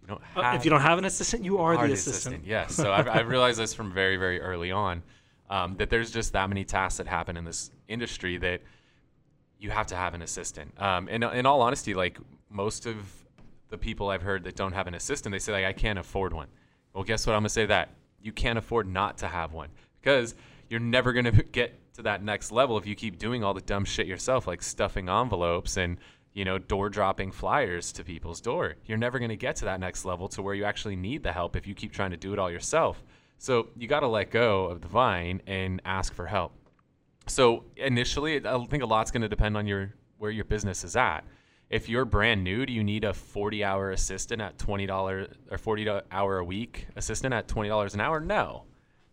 You 0.02 0.08
don't 0.08 0.22
Uh, 0.36 0.54
if 0.56 0.66
you 0.66 0.70
don't 0.70 0.82
have 0.82 0.98
an 0.98 1.06
assistant, 1.06 1.44
you 1.44 1.58
are, 1.58 1.76
are 1.76 1.88
the 1.88 1.94
assistant. 1.94 2.46
Yes. 2.46 2.76
So 2.76 2.92
I've, 2.92 3.08
I've 3.08 3.28
realized 3.28 3.58
this 3.58 3.74
from 3.74 3.92
very, 3.92 4.18
very 4.18 4.40
early 4.40 4.72
on 4.72 5.02
um, 5.50 5.76
that 5.78 5.90
there's 5.90 6.12
just 6.12 6.34
that 6.34 6.48
many 6.48 6.64
tasks 6.64 6.98
that 6.98 7.08
happen 7.08 7.38
in 7.38 7.46
this 7.46 7.72
industry 7.88 8.38
that 8.38 8.62
you 9.60 9.72
have 9.72 9.88
to 9.88 9.96
have 9.96 10.14
an 10.14 10.22
assistant. 10.22 10.80
Um, 10.80 11.08
and 11.10 11.24
in 11.24 11.46
all 11.46 11.62
honesty, 11.62 11.94
like 11.94 12.20
most 12.50 12.86
of 12.86 12.96
the 13.70 13.78
people 13.78 14.10
I've 14.10 14.22
heard 14.22 14.44
that 14.44 14.56
don't 14.56 14.74
have 14.74 14.88
an 14.88 14.94
assistant, 14.94 15.34
they 15.34 15.40
say 15.40 15.52
like 15.52 15.66
I 15.66 15.74
can't 15.74 15.98
afford 15.98 16.34
one. 16.34 16.48
Well, 16.96 17.04
guess 17.04 17.28
what? 17.28 17.34
I'm 17.34 17.42
gonna 17.42 17.50
say 17.50 17.68
that 17.68 17.90
you 18.22 18.32
can't 18.32 18.58
afford 18.58 18.88
not 18.88 19.20
to 19.20 19.28
have 19.28 19.54
one 19.54 19.70
because 20.02 20.34
you're 20.70 20.80
never 20.80 21.14
gonna 21.14 21.32
get 21.52 21.94
to 21.96 22.02
that 22.04 22.24
next 22.24 22.52
level 22.52 22.78
if 22.78 22.88
you 22.88 22.96
keep 22.96 23.20
doing 23.20 23.44
all 23.44 23.54
the 23.54 23.62
dumb 23.62 23.86
shit 23.86 24.08
yourself, 24.08 24.48
like 24.48 24.64
stuffing 24.64 25.10
envelopes 25.10 25.78
and 25.78 25.98
you 26.34 26.44
know 26.46 26.58
door 26.58 26.90
dropping 26.90 27.32
flyers 27.32 27.92
to 27.92 28.04
people's 28.04 28.42
door. 28.42 28.76
You're 28.86 28.98
never 28.98 29.20
gonna 29.20 29.36
get 29.36 29.58
to 29.58 29.66
that 29.66 29.80
next 29.80 30.06
level 30.06 30.28
to 30.30 30.42
where 30.42 30.56
you 30.56 30.64
actually 30.64 30.96
need 30.96 31.22
the 31.22 31.32
help 31.32 31.56
if 31.56 31.68
you 31.68 31.76
keep 31.76 31.92
trying 31.92 32.12
to 32.12 32.18
do 32.18 32.34
it 32.34 32.40
all 32.40 32.50
yourself. 32.50 33.04
So 33.38 33.68
you 33.78 33.88
got 33.88 34.00
to 34.00 34.08
let 34.08 34.32
go 34.32 34.66
of 34.66 34.82
the 34.82 34.88
vine 34.88 35.42
and 35.46 35.82
ask 35.86 36.14
for 36.14 36.26
help. 36.26 36.54
So 37.28 37.66
initially, 37.76 38.46
I 38.46 38.66
think 38.66 38.84
a 38.84 38.86
lot's 38.86 39.12
going 39.12 39.24
to 39.24 39.30
depend 39.30 39.58
on 39.58 39.68
your 39.68 39.94
where 40.18 40.32
your 40.32 40.46
business 40.46 40.84
is 40.84 40.96
at. 40.96 41.26
If 41.70 41.90
you're 41.90 42.06
brand 42.06 42.44
new, 42.44 42.66
do 42.66 42.72
you 42.74 42.84
need 42.84 43.04
a 43.04 43.12
40-hour 43.12 43.92
assistant 43.92 44.42
at 44.42 44.58
twenty 44.58 44.86
dollars 44.86 45.30
or 45.50 45.58
40-hour 45.58 46.38
a 46.38 46.44
week 46.44 46.88
assistant 46.96 47.34
at 47.34 47.48
twenty 47.48 47.70
dollars 47.70 47.94
an 47.96 48.02
hour? 48.02 48.20
No, 48.20 48.64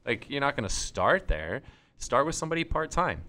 like 0.07 0.29
you're 0.29 0.41
not 0.41 0.57
going 0.57 0.69
to 0.69 0.75
start 0.75 1.29
there. 1.29 1.63
Start 1.97 2.27
with 2.27 2.35
somebody 2.35 2.65
part 2.65 2.91
time. 2.91 3.23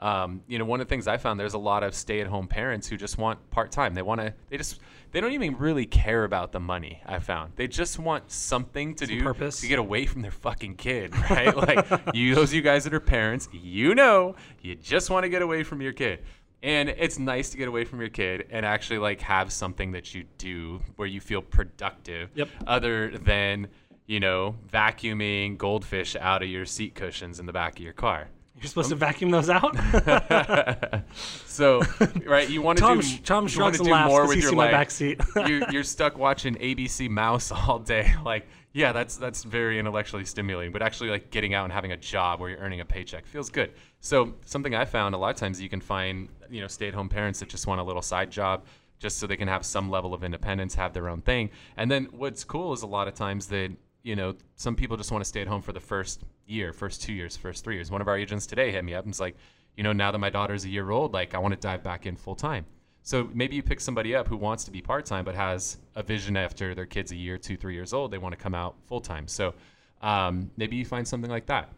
Um, 0.00 0.42
you 0.48 0.58
know, 0.58 0.64
one 0.64 0.80
of 0.80 0.86
the 0.86 0.90
things 0.90 1.06
I 1.06 1.16
found 1.18 1.38
there's 1.38 1.54
a 1.54 1.58
lot 1.58 1.82
of 1.82 1.94
stay-at-home 1.94 2.48
parents 2.48 2.88
who 2.88 2.96
just 2.96 3.16
want 3.16 3.48
part-time. 3.50 3.94
They 3.94 4.02
want 4.02 4.20
to. 4.20 4.34
They 4.50 4.56
just. 4.56 4.80
They 5.12 5.20
don't 5.20 5.30
even 5.32 5.56
really 5.58 5.86
care 5.86 6.24
about 6.24 6.50
the 6.50 6.58
money. 6.58 7.00
I 7.06 7.20
found 7.20 7.52
they 7.54 7.68
just 7.68 8.00
want 8.00 8.32
something 8.32 8.96
to 8.96 9.06
Some 9.06 9.18
do 9.18 9.22
purpose. 9.22 9.60
to 9.60 9.68
get 9.68 9.78
away 9.78 10.06
from 10.06 10.22
their 10.22 10.32
fucking 10.32 10.74
kid, 10.74 11.16
right? 11.30 11.56
like 11.56 11.86
you, 12.12 12.34
those 12.34 12.50
of 12.50 12.54
you 12.54 12.62
guys 12.62 12.82
that 12.82 12.92
are 12.92 12.98
parents, 12.98 13.48
you 13.52 13.94
know, 13.94 14.34
you 14.60 14.74
just 14.74 15.10
want 15.10 15.22
to 15.22 15.28
get 15.28 15.40
away 15.40 15.62
from 15.62 15.80
your 15.80 15.92
kid. 15.92 16.24
And 16.64 16.88
it's 16.88 17.18
nice 17.18 17.50
to 17.50 17.58
get 17.58 17.68
away 17.68 17.84
from 17.84 18.00
your 18.00 18.08
kid 18.08 18.46
and 18.50 18.64
actually 18.64 18.98
like 18.98 19.20
have 19.20 19.52
something 19.52 19.92
that 19.92 20.14
you 20.14 20.24
do 20.38 20.80
where 20.96 21.06
you 21.06 21.20
feel 21.20 21.42
productive 21.42 22.30
Yep. 22.34 22.48
other 22.66 23.10
than, 23.18 23.68
you 24.06 24.18
know, 24.18 24.56
vacuuming 24.72 25.58
goldfish 25.58 26.16
out 26.18 26.42
of 26.42 26.48
your 26.48 26.64
seat 26.64 26.94
cushions 26.94 27.38
in 27.38 27.44
the 27.44 27.52
back 27.52 27.78
of 27.78 27.84
your 27.84 27.92
car. 27.92 28.28
You're 28.56 28.68
supposed 28.68 28.88
to 28.90 28.94
vacuum 28.96 29.30
those 29.30 29.50
out? 29.50 29.76
So, 31.46 31.82
right, 32.26 32.48
you 32.48 32.62
want 32.62 32.78
to 32.78 32.82
Tom, 32.84 33.00
do 33.00 33.16
Tom 33.18 33.46
you 33.46 33.64
and 33.64 33.78
do 33.78 33.94
more 33.94 34.26
with 34.26 34.38
your 34.38 34.48
seen 34.48 34.56
my 34.56 34.64
life. 34.64 34.72
back 34.72 34.90
seat. 34.90 35.20
you, 35.46 35.64
you're 35.70 35.84
stuck 35.84 36.18
watching 36.18 36.54
ABC 36.56 37.08
Mouse 37.08 37.52
all 37.68 37.78
day. 37.78 38.12
Like, 38.24 38.48
yeah, 38.74 38.90
that's 38.90 39.16
that's 39.16 39.44
very 39.44 39.78
intellectually 39.78 40.24
stimulating. 40.24 40.72
But 40.72 40.82
actually, 40.82 41.08
like 41.08 41.30
getting 41.30 41.54
out 41.54 41.62
and 41.62 41.72
having 41.72 41.92
a 41.92 41.96
job 41.96 42.40
where 42.40 42.50
you're 42.50 42.58
earning 42.58 42.80
a 42.80 42.84
paycheck 42.84 43.24
feels 43.24 43.48
good. 43.48 43.72
So 44.00 44.34
something 44.44 44.74
I 44.74 44.84
found 44.84 45.14
a 45.14 45.18
lot 45.18 45.30
of 45.30 45.36
times 45.36 45.60
you 45.60 45.68
can 45.68 45.80
find 45.80 46.28
you 46.50 46.60
know 46.60 46.66
stay-at-home 46.66 47.08
parents 47.08 47.38
that 47.38 47.48
just 47.48 47.68
want 47.68 47.80
a 47.80 47.84
little 47.84 48.02
side 48.02 48.32
job 48.32 48.64
just 48.98 49.18
so 49.18 49.28
they 49.28 49.36
can 49.36 49.46
have 49.46 49.64
some 49.64 49.90
level 49.90 50.12
of 50.12 50.24
independence, 50.24 50.74
have 50.74 50.92
their 50.92 51.08
own 51.08 51.22
thing. 51.22 51.50
And 51.76 51.88
then 51.88 52.08
what's 52.10 52.42
cool 52.42 52.72
is 52.72 52.82
a 52.82 52.86
lot 52.86 53.06
of 53.06 53.14
times 53.14 53.46
that 53.46 53.70
you 54.02 54.16
know 54.16 54.34
some 54.56 54.74
people 54.74 54.96
just 54.96 55.12
want 55.12 55.22
to 55.22 55.28
stay 55.28 55.40
at 55.40 55.46
home 55.46 55.62
for 55.62 55.72
the 55.72 55.80
first 55.80 56.24
year, 56.46 56.72
first 56.72 57.00
two 57.00 57.12
years, 57.12 57.36
first 57.36 57.62
three 57.62 57.76
years. 57.76 57.92
One 57.92 58.00
of 58.00 58.08
our 58.08 58.18
agents 58.18 58.44
today 58.44 58.72
hit 58.72 58.84
me 58.84 58.94
up 58.94 59.04
and 59.04 59.12
was 59.12 59.20
like, 59.20 59.36
you 59.76 59.84
know, 59.84 59.92
now 59.92 60.10
that 60.10 60.18
my 60.18 60.30
daughter's 60.30 60.64
a 60.64 60.68
year 60.68 60.90
old, 60.90 61.12
like 61.12 61.32
I 61.32 61.38
want 61.38 61.54
to 61.54 61.60
dive 61.60 61.84
back 61.84 62.06
in 62.06 62.16
full 62.16 62.34
time. 62.34 62.66
So 63.04 63.28
maybe 63.34 63.54
you 63.54 63.62
pick 63.62 63.80
somebody 63.80 64.14
up 64.14 64.26
who 64.26 64.36
wants 64.36 64.64
to 64.64 64.70
be 64.70 64.80
part 64.80 65.04
time 65.04 65.24
but 65.24 65.34
has 65.34 65.76
a 65.94 66.02
vision 66.02 66.36
after 66.36 66.74
their 66.74 66.86
kid's 66.86 67.12
a 67.12 67.16
year, 67.16 67.38
two, 67.38 67.56
three 67.56 67.74
years 67.74 67.92
old, 67.92 68.10
they 68.10 68.18
want 68.18 68.32
to 68.32 68.42
come 68.42 68.54
out 68.54 68.76
full 68.86 69.00
time. 69.00 69.28
So 69.28 69.54
um, 70.00 70.50
maybe 70.56 70.76
you 70.76 70.86
find 70.86 71.06
something 71.06 71.30
like 71.30 71.46
that. 71.46 71.70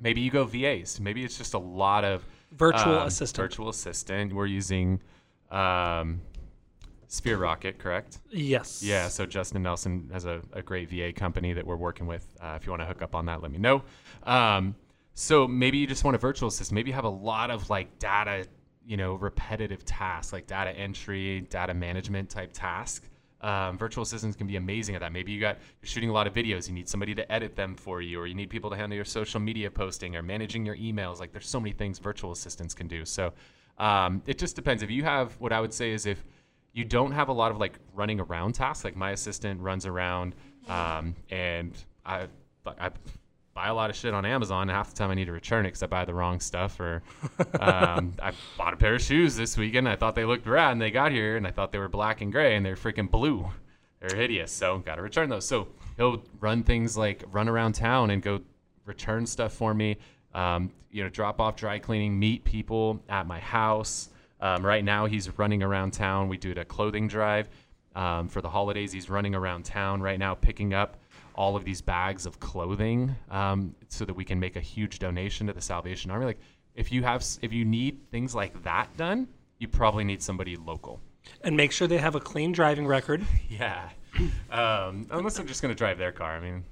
Maybe 0.00 0.20
you 0.20 0.30
go 0.30 0.44
VAs. 0.44 1.00
Maybe 1.00 1.24
it's 1.24 1.36
just 1.36 1.54
a 1.54 1.58
lot 1.58 2.04
of 2.04 2.24
Virtual 2.52 2.98
um, 2.98 3.06
assistant. 3.06 3.44
Virtual 3.44 3.68
assistant. 3.70 4.32
We're 4.32 4.46
using 4.46 5.00
um, 5.50 6.20
Sphere 7.08 7.38
Rocket, 7.38 7.78
correct? 7.78 8.18
yes. 8.30 8.82
Yeah, 8.82 9.08
so 9.08 9.26
Justin 9.26 9.62
Nelson 9.62 10.10
has 10.12 10.26
a, 10.26 10.42
a 10.52 10.62
great 10.62 10.90
VA 10.90 11.12
company 11.12 11.52
that 11.54 11.66
we're 11.66 11.76
working 11.76 12.06
with. 12.06 12.26
Uh, 12.40 12.54
if 12.56 12.66
you 12.66 12.70
want 12.72 12.82
to 12.82 12.86
hook 12.86 13.02
up 13.02 13.14
on 13.14 13.26
that, 13.26 13.42
let 13.42 13.50
me 13.50 13.58
know. 13.58 13.82
Um, 14.24 14.74
so 15.14 15.46
maybe 15.46 15.78
you 15.78 15.86
just 15.86 16.04
want 16.04 16.14
a 16.14 16.18
virtual 16.18 16.48
assistant. 16.48 16.74
Maybe 16.74 16.90
you 16.90 16.94
have 16.94 17.04
a 17.04 17.08
lot 17.08 17.50
of 17.50 17.68
like 17.68 17.98
data, 17.98 18.46
you 18.86 18.96
know, 18.96 19.14
repetitive 19.14 19.84
tasks 19.84 20.32
like 20.32 20.46
data 20.46 20.70
entry, 20.70 21.42
data 21.50 21.74
management 21.74 22.30
type 22.30 22.50
tasks. 22.52 23.08
Um, 23.40 23.76
virtual 23.76 24.02
assistants 24.02 24.36
can 24.36 24.46
be 24.46 24.56
amazing 24.56 24.94
at 24.94 25.00
that. 25.00 25.12
Maybe 25.12 25.32
you 25.32 25.40
got 25.40 25.58
you're 25.80 25.88
shooting 25.88 26.10
a 26.10 26.12
lot 26.12 26.26
of 26.26 26.32
videos. 26.32 26.68
You 26.68 26.74
need 26.74 26.88
somebody 26.88 27.14
to 27.16 27.32
edit 27.32 27.56
them 27.56 27.74
for 27.74 28.00
you, 28.00 28.20
or 28.20 28.26
you 28.26 28.34
need 28.34 28.50
people 28.50 28.70
to 28.70 28.76
handle 28.76 28.94
your 28.94 29.04
social 29.04 29.40
media 29.40 29.70
posting 29.70 30.14
or 30.14 30.22
managing 30.22 30.64
your 30.64 30.76
emails. 30.76 31.18
Like 31.18 31.32
there's 31.32 31.48
so 31.48 31.58
many 31.58 31.72
things 31.72 31.98
virtual 31.98 32.30
assistants 32.30 32.72
can 32.72 32.86
do. 32.86 33.04
So 33.04 33.32
um, 33.78 34.22
it 34.26 34.38
just 34.38 34.54
depends. 34.54 34.82
If 34.82 34.90
you 34.90 35.02
have 35.02 35.32
what 35.40 35.52
I 35.52 35.60
would 35.60 35.74
say 35.74 35.90
is 35.90 36.06
if 36.06 36.24
you 36.72 36.84
don't 36.84 37.12
have 37.12 37.28
a 37.28 37.32
lot 37.32 37.50
of 37.50 37.58
like 37.58 37.78
running 37.94 38.20
around 38.20 38.54
tasks. 38.54 38.84
Like 38.84 38.96
my 38.96 39.10
assistant 39.10 39.60
runs 39.60 39.86
around, 39.86 40.34
um, 40.68 41.14
and 41.30 41.72
I, 42.04 42.28
I 42.66 42.90
buy 43.54 43.68
a 43.68 43.74
lot 43.74 43.90
of 43.90 43.96
shit 43.96 44.14
on 44.14 44.24
Amazon. 44.24 44.68
Half 44.68 44.90
the 44.90 44.96
time 44.96 45.10
I 45.10 45.14
need 45.14 45.26
to 45.26 45.32
return 45.32 45.66
it 45.66 45.68
because 45.68 45.82
I 45.82 45.86
buy 45.86 46.04
the 46.04 46.14
wrong 46.14 46.40
stuff. 46.40 46.78
Or 46.80 47.02
um, 47.60 48.14
I 48.22 48.32
bought 48.56 48.72
a 48.72 48.76
pair 48.76 48.94
of 48.94 49.02
shoes 49.02 49.36
this 49.36 49.56
weekend. 49.56 49.88
I 49.88 49.96
thought 49.96 50.14
they 50.14 50.24
looked 50.24 50.46
rad, 50.46 50.72
and 50.72 50.80
they 50.80 50.90
got 50.90 51.12
here, 51.12 51.36
and 51.36 51.46
I 51.46 51.50
thought 51.50 51.72
they 51.72 51.78
were 51.78 51.88
black 51.88 52.20
and 52.20 52.32
gray, 52.32 52.56
and 52.56 52.64
they're 52.64 52.76
freaking 52.76 53.10
blue. 53.10 53.48
They're 54.00 54.16
hideous. 54.16 54.50
So 54.52 54.78
got 54.78 54.96
to 54.96 55.02
return 55.02 55.28
those. 55.28 55.46
So 55.46 55.68
he'll 55.96 56.22
run 56.40 56.62
things 56.62 56.96
like 56.96 57.24
run 57.30 57.48
around 57.48 57.74
town 57.74 58.10
and 58.10 58.22
go 58.22 58.40
return 58.84 59.26
stuff 59.26 59.52
for 59.52 59.74
me. 59.74 59.96
Um, 60.34 60.72
you 60.90 61.02
know, 61.02 61.08
drop 61.08 61.40
off 61.40 61.56
dry 61.56 61.78
cleaning, 61.78 62.18
meet 62.18 62.44
people 62.44 63.00
at 63.08 63.26
my 63.26 63.38
house. 63.38 64.08
Um, 64.40 64.64
right 64.66 64.84
now, 64.84 65.06
he's 65.06 65.38
running 65.38 65.62
around 65.62 65.92
town. 65.92 66.28
We 66.28 66.36
do 66.36 66.52
a 66.56 66.64
clothing 66.64 67.06
drive 67.06 67.48
um, 67.94 68.28
for 68.28 68.40
the 68.40 68.50
holidays. 68.50 68.92
He's 68.92 69.08
running 69.08 69.34
around 69.34 69.64
town 69.64 70.02
right 70.02 70.18
now, 70.18 70.34
picking 70.34 70.74
up 70.74 70.96
all 71.34 71.56
of 71.56 71.64
these 71.64 71.80
bags 71.80 72.26
of 72.26 72.40
clothing 72.40 73.14
um, 73.30 73.74
so 73.88 74.04
that 74.04 74.14
we 74.14 74.24
can 74.24 74.38
make 74.40 74.56
a 74.56 74.60
huge 74.60 74.98
donation 74.98 75.46
to 75.46 75.52
the 75.52 75.60
Salvation 75.60 76.10
Army. 76.10 76.26
Like, 76.26 76.40
if 76.74 76.90
you 76.92 77.02
have, 77.02 77.24
if 77.42 77.52
you 77.52 77.64
need 77.64 78.10
things 78.10 78.34
like 78.34 78.62
that 78.64 78.96
done, 78.96 79.28
you 79.58 79.68
probably 79.68 80.04
need 80.04 80.22
somebody 80.22 80.56
local. 80.56 81.00
And 81.42 81.56
make 81.56 81.70
sure 81.72 81.86
they 81.86 81.98
have 81.98 82.14
a 82.14 82.20
clean 82.20 82.52
driving 82.52 82.86
record. 82.86 83.24
Yeah. 83.48 83.88
Um, 84.50 85.06
unless 85.10 85.36
they're 85.36 85.46
just 85.46 85.62
going 85.62 85.74
to 85.74 85.78
drive 85.78 85.96
their 85.98 86.12
car. 86.12 86.36
I 86.36 86.40
mean, 86.40 86.64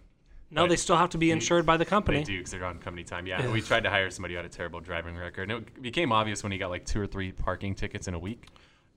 No, 0.50 0.66
they 0.66 0.76
still 0.76 0.96
have 0.96 1.10
to 1.10 1.18
be 1.18 1.30
insured 1.30 1.64
by 1.64 1.76
the 1.78 1.86
company. 1.86 2.18
They 2.18 2.24
do 2.24 2.38
because 2.38 2.50
they're 2.50 2.64
on 2.64 2.78
company 2.78 3.04
time. 3.04 3.26
Yeah, 3.26 3.50
we 3.50 3.62
tried 3.62 3.84
to 3.84 3.90
hire 3.90 4.10
somebody 4.10 4.34
who 4.34 4.38
had 4.38 4.46
a 4.46 4.50
terrible 4.50 4.80
driving 4.80 5.16
record, 5.16 5.50
and 5.50 5.66
it 5.66 5.82
became 5.82 6.12
obvious 6.12 6.42
when 6.42 6.52
he 6.52 6.58
got 6.58 6.68
like 6.70 6.84
two 6.84 7.00
or 7.00 7.06
three 7.06 7.32
parking 7.32 7.74
tickets 7.74 8.08
in 8.08 8.14
a 8.14 8.18
week. 8.18 8.48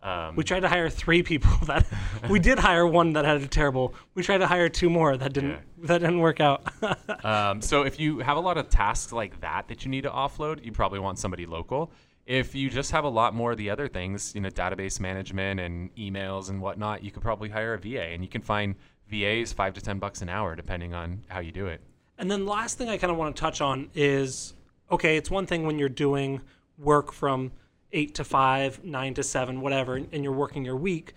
Um, 0.03 0.35
We 0.35 0.43
tried 0.43 0.59
to 0.59 0.67
hire 0.67 0.89
three 0.89 1.23
people 1.23 1.51
that 1.65 1.85
we 2.29 2.39
did 2.39 2.59
hire 2.59 2.85
one 2.85 3.13
that 3.13 3.23
had 3.25 3.41
a 3.41 3.47
terrible. 3.47 3.93
We 4.15 4.21
tried 4.23 4.39
to 4.39 4.47
hire 4.47 4.67
two 4.69 4.89
more 4.89 5.15
that 5.17 5.31
didn't 5.33 5.51
Yeah. 5.51 5.87
that 5.87 5.99
didn't 5.99 6.19
work 6.19 6.39
out. 6.41 6.61
um, 7.25 7.61
so 7.61 7.83
if 7.83 7.99
you 7.99 8.19
have 8.19 8.37
a 8.37 8.41
lot 8.41 8.57
of 8.57 8.69
tasks 8.69 9.13
like 9.13 9.39
that 9.41 9.67
that 9.69 9.85
you 9.85 9.89
need 9.91 10.03
to 10.03 10.09
offload, 10.09 10.63
you 10.63 10.71
probably 10.71 10.99
want 10.99 11.17
somebody 11.19 11.45
local. 11.45 11.89
If 12.25 12.53
you 12.55 12.69
just 12.69 12.91
have 12.91 13.03
a 13.05 13.09
lot 13.09 13.33
more 13.33 13.51
of 13.53 13.57
the 13.57 13.69
other 13.69 13.87
things, 13.87 14.33
you 14.35 14.41
know, 14.41 14.49
database 14.49 14.99
management 14.99 15.59
and 15.59 15.93
emails 15.95 16.49
and 16.49 16.61
whatnot, 16.61 17.03
you 17.03 17.11
could 17.11 17.21
probably 17.21 17.49
hire 17.49 17.73
a 17.73 17.77
VA, 17.79 18.01
and 18.13 18.23
you 18.23 18.29
can 18.29 18.41
find 18.41 18.75
VAs 19.09 19.51
five 19.53 19.73
to 19.73 19.81
ten 19.81 19.99
bucks 19.99 20.21
an 20.21 20.29
hour 20.29 20.55
depending 20.55 20.93
on 20.93 21.21
how 21.27 21.39
you 21.39 21.51
do 21.51 21.67
it. 21.67 21.81
And 22.17 22.29
then 22.29 22.45
last 22.45 22.77
thing 22.77 22.89
I 22.89 22.97
kind 22.97 23.11
of 23.11 23.17
want 23.17 23.35
to 23.35 23.39
touch 23.39 23.59
on 23.61 23.89
is 23.93 24.53
okay, 24.91 25.17
it's 25.17 25.31
one 25.31 25.45
thing 25.45 25.65
when 25.65 25.79
you're 25.79 25.89
doing 25.89 26.41
work 26.77 27.11
from 27.11 27.51
eight 27.93 28.15
to 28.15 28.23
five, 28.23 28.83
nine 28.83 29.13
to 29.13 29.23
seven, 29.23 29.61
whatever, 29.61 29.95
and 29.95 30.23
you're 30.23 30.33
working 30.33 30.65
your 30.65 30.75
week. 30.75 31.13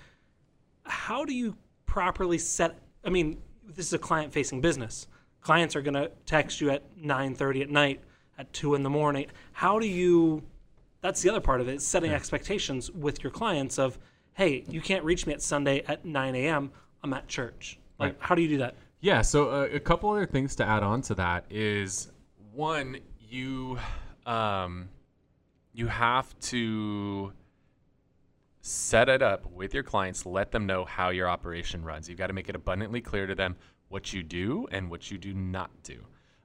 How 0.85 1.25
do 1.25 1.35
you 1.35 1.57
properly 1.87 2.39
set? 2.39 2.79
I 3.05 3.11
mean, 3.11 3.39
this 3.67 3.87
is 3.87 3.93
a 3.93 3.99
client-facing 3.99 4.61
business. 4.61 5.09
Clients 5.41 5.75
are 5.75 5.83
going 5.83 5.95
to 5.95 6.11
text 6.27 6.61
you 6.61 6.71
at 6.71 6.83
9:30 6.97 7.63
at 7.63 7.71
night, 7.71 8.01
at 8.39 8.53
two 8.53 8.75
in 8.75 8.83
the 8.83 8.91
morning. 8.91 9.27
How 9.53 9.79
do 9.79 9.87
you 9.87 10.43
that's 11.01 11.23
the 11.23 11.31
other 11.31 11.41
part 11.41 11.61
of 11.61 11.69
it: 11.69 11.83
setting 11.83 12.13
expectations 12.13 12.91
with 12.91 13.23
your 13.23 13.31
clients 13.31 13.79
of, 13.79 13.99
hey, 14.35 14.65
you 14.69 14.81
can't 14.81 15.05
reach 15.05 15.27
me 15.27 15.33
at 15.33 15.43
Sunday 15.43 15.83
at 15.89 16.05
9 16.05 16.35
a.m. 16.35 16.71
I'm 17.03 17.13
at 17.15 17.29
church. 17.29 17.79
Like, 17.99 18.13
Right. 18.13 18.17
how 18.21 18.35
do 18.35 18.43
you 18.43 18.49
do 18.49 18.59
that? 18.59 18.75
Yeah, 19.01 19.23
so 19.23 19.51
uh, 19.51 19.69
a 19.73 19.79
couple 19.81 20.11
other 20.11 20.27
things 20.27 20.57
to 20.57 20.65
add 20.67 20.83
on 20.83 21.01
to 21.03 21.15
that 21.15 21.45
is 21.49 22.11
one, 22.53 22.99
you 23.21 23.79
um, 24.27 24.89
you 25.77 25.89
have 25.89 26.39
to 26.41 27.31
set 28.63 29.11
it 29.11 29.21
up 29.21 29.45
with 29.53 29.75
your 29.75 29.83
clients, 29.83 30.25
let 30.25 30.51
them 30.51 30.65
know 30.65 30.87
how 30.87 31.11
your 31.11 31.29
operation 31.29 31.85
runs. 31.85 32.09
You've 32.09 32.17
got 32.17 32.29
to 32.29 32.33
make 32.33 32.49
it 32.49 32.57
abundantly 32.57 33.03
clear 33.03 33.27
to 33.27 33.35
them 33.35 33.57
what 33.89 34.11
you 34.11 34.23
do 34.23 34.67
and 34.73 34.91
what 34.91 35.11
you 35.11 35.19
do 35.19 35.35
not 35.35 35.71
do. 35.83 35.99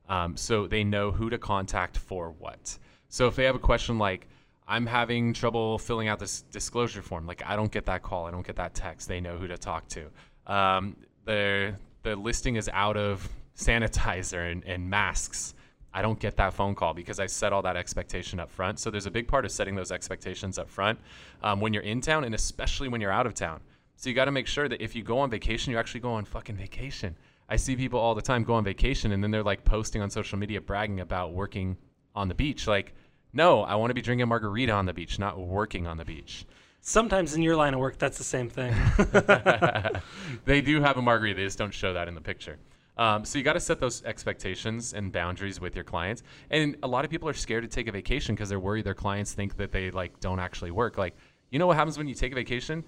Um, 0.10 0.36
so 0.36 0.67
they 0.67 0.84
know 0.84 1.12
who 1.12 1.30
to 1.30 1.38
contact 1.38 1.98
for 1.98 2.32
what. 2.32 2.78
So 3.08 3.28
if 3.28 3.38
they 3.38 3.46
have 3.46 3.56
a 3.56 3.60
question 3.60 3.98
like, 3.98 4.28
I'm 4.67 4.86
having 4.86 5.34
trouble 5.34 5.80
filling 5.80 6.10
out 6.10 6.20
this 6.20 6.41
disclosure 6.41 7.02
form, 7.02 7.26
like 7.26 7.41
I 7.46 7.56
don't 7.56 7.72
get 7.72 7.86
that 7.86 8.04
call, 8.04 8.26
I 8.26 8.32
don't 8.32 8.46
get 8.46 8.58
that 8.58 8.74
text, 8.74 9.08
they 9.08 9.22
know 9.22 9.38
who 9.38 9.48
to 9.48 9.58
talk 9.58 9.88
to. 9.89 10.08
Um, 10.46 10.98
the, 11.24 11.76
the 12.04 12.17
listing 12.17 12.58
is 12.58 12.70
out 12.74 12.98
of 12.98 13.28
sanitizer 13.58 14.52
and, 14.52 14.65
and 14.65 14.89
masks. 14.89 15.54
I 15.94 16.02
don't 16.02 16.20
get 16.20 16.38
that 16.38 16.54
phone 16.54 16.76
call 16.76 16.94
because 16.94 17.20
I 17.20 17.26
set 17.26 17.52
all 17.52 17.62
that 17.64 17.76
expectation 17.76 18.40
up 18.40 18.50
front. 18.50 18.80
So 18.80 18.90
there's 18.90 19.06
a 19.06 19.12
big 19.12 19.28
part 19.28 19.46
of 19.46 19.52
setting 19.52 19.76
those 19.76 19.92
expectations 19.92 20.58
up 20.58 20.70
front 20.70 21.00
um, 21.44 21.60
when 21.60 21.74
you're 21.74 21.84
in 21.84 22.02
town 22.02 22.24
and 22.24 22.34
especially 22.34 22.88
when 22.88 23.02
you're 23.02 23.12
out 23.12 23.26
of 23.26 23.34
town. 23.34 23.60
So 23.98 24.10
you 24.10 24.16
got 24.16 24.26
to 24.26 24.32
make 24.32 24.48
sure 24.48 24.68
that 24.70 24.82
if 24.82 24.96
you 24.96 25.04
go 25.04 25.20
on 25.20 25.30
vacation, 25.30 25.72
you 25.72 25.78
actually 25.78 26.00
go 26.00 26.14
on 26.14 26.26
fucking 26.26 26.56
vacation. 26.56 27.16
I 27.50 27.58
see 27.58 27.76
people 27.76 28.00
all 28.00 28.16
the 28.16 28.22
time 28.22 28.44
go 28.44 28.54
on 28.54 28.64
vacation 28.64 29.12
and 29.12 29.22
then 29.22 29.32
they're 29.32 29.44
like 29.44 29.66
posting 29.66 30.02
on 30.02 30.10
social 30.10 30.40
media 30.40 30.62
bragging 30.62 31.02
about 31.02 31.34
working 31.34 31.78
on 32.16 32.30
the 32.30 32.34
beach. 32.34 32.68
Like, 32.68 32.96
no, 33.34 33.62
I 33.62 33.76
want 33.76 33.90
to 33.90 33.94
be 33.94 34.02
drinking 34.02 34.28
margarita 34.30 34.72
on 34.72 34.86
the 34.86 34.94
beach, 34.94 35.20
not 35.20 35.40
working 35.40 35.88
on 35.88 35.98
the 35.98 36.06
beach. 36.06 36.46
Sometimes 36.80 37.36
in 37.36 37.44
your 37.44 37.56
line 37.56 37.74
of 37.74 37.80
work, 37.80 38.00
that's 38.00 38.18
the 38.18 38.24
same 38.24 38.50
thing. 38.50 38.74
they 40.46 40.62
do 40.62 40.82
have 40.82 40.98
a 40.98 41.02
margarita, 41.02 41.38
they 41.38 41.46
just 41.46 41.60
don't 41.60 41.74
show 41.74 41.94
that 41.94 42.08
in 42.08 42.16
the 42.16 42.22
picture. 42.22 42.58
Um, 43.02 43.26
so 43.26 43.40
you 43.40 43.44
got 43.44 43.54
to 43.54 43.60
set 43.60 43.80
those 43.80 44.04
expectations 44.04 44.94
and 44.94 45.12
boundaries 45.12 45.60
with 45.60 45.74
your 45.74 45.84
clients. 45.84 46.22
And 46.52 46.78
a 46.84 46.88
lot 46.88 47.04
of 47.04 47.10
people 47.10 47.28
are 47.28 47.34
scared 47.34 47.64
to 47.64 47.68
take 47.68 47.88
a 47.88 47.92
vacation 47.92 48.36
because 48.36 48.48
they're 48.48 48.60
worried 48.60 48.86
their 48.86 48.94
clients 48.94 49.34
think 49.34 49.58
that 49.58 49.72
they 49.72 49.90
like 49.90 50.20
don't 50.20 50.40
actually 50.40 50.70
work. 50.70 51.00
Like, 51.00 51.16
you 51.50 51.58
know 51.58 51.66
what 51.66 51.78
happens 51.78 51.98
when 51.98 52.08
you 52.08 52.14
take 52.14 52.32
a 52.32 52.36
vacation? 52.36 52.84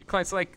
Your 0.00 0.06
clients 0.06 0.32
are 0.32 0.36
like, 0.36 0.56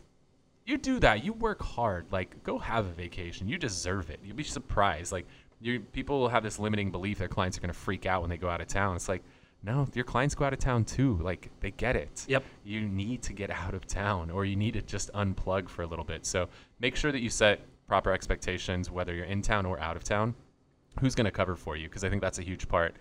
you 0.64 0.78
do 0.78 0.98
that. 1.00 1.22
You 1.22 1.34
work 1.34 1.60
hard. 1.60 2.06
Like, 2.10 2.42
go 2.42 2.56
have 2.56 2.86
a 2.86 2.92
vacation. 2.92 3.48
You 3.48 3.58
deserve 3.58 4.08
it. 4.08 4.18
You'll 4.24 4.34
be 4.34 4.44
surprised. 4.44 5.12
Like, 5.12 5.26
you 5.60 5.80
people 5.80 6.18
will 6.18 6.30
have 6.30 6.42
this 6.42 6.58
limiting 6.58 6.90
belief 6.90 7.18
that 7.18 7.28
clients 7.28 7.58
are 7.58 7.60
going 7.60 7.74
to 7.74 7.78
freak 7.78 8.06
out 8.06 8.22
when 8.22 8.30
they 8.30 8.38
go 8.38 8.48
out 8.48 8.62
of 8.62 8.66
town. 8.66 8.96
It's 8.96 9.10
like, 9.10 9.22
no, 9.62 9.86
your 9.92 10.06
clients 10.06 10.34
go 10.34 10.46
out 10.46 10.54
of 10.54 10.58
town 10.58 10.86
too. 10.86 11.18
Like, 11.22 11.50
they 11.60 11.72
get 11.72 11.96
it. 11.96 12.24
Yep. 12.28 12.44
You 12.64 12.80
need 12.80 13.20
to 13.24 13.34
get 13.34 13.50
out 13.50 13.74
of 13.74 13.86
town, 13.86 14.30
or 14.30 14.46
you 14.46 14.56
need 14.56 14.72
to 14.72 14.80
just 14.80 15.12
unplug 15.12 15.68
for 15.68 15.82
a 15.82 15.86
little 15.86 16.06
bit. 16.06 16.24
So 16.24 16.48
make 16.80 16.96
sure 16.96 17.12
that 17.12 17.20
you 17.20 17.28
set 17.28 17.60
proper 17.92 18.10
expectations, 18.10 18.90
whether 18.90 19.12
you're 19.14 19.26
in 19.26 19.42
town 19.42 19.66
or 19.66 19.78
out 19.78 19.98
of 19.98 20.02
town. 20.02 20.34
Who's 21.00 21.14
going 21.14 21.26
to 21.26 21.30
cover 21.30 21.56
for 21.56 21.76
you? 21.76 21.90
Because 21.90 22.04
I 22.04 22.08
think 22.08 22.22
that's 22.22 22.38
a 22.38 22.42
huge 22.42 22.66
part 22.66 22.94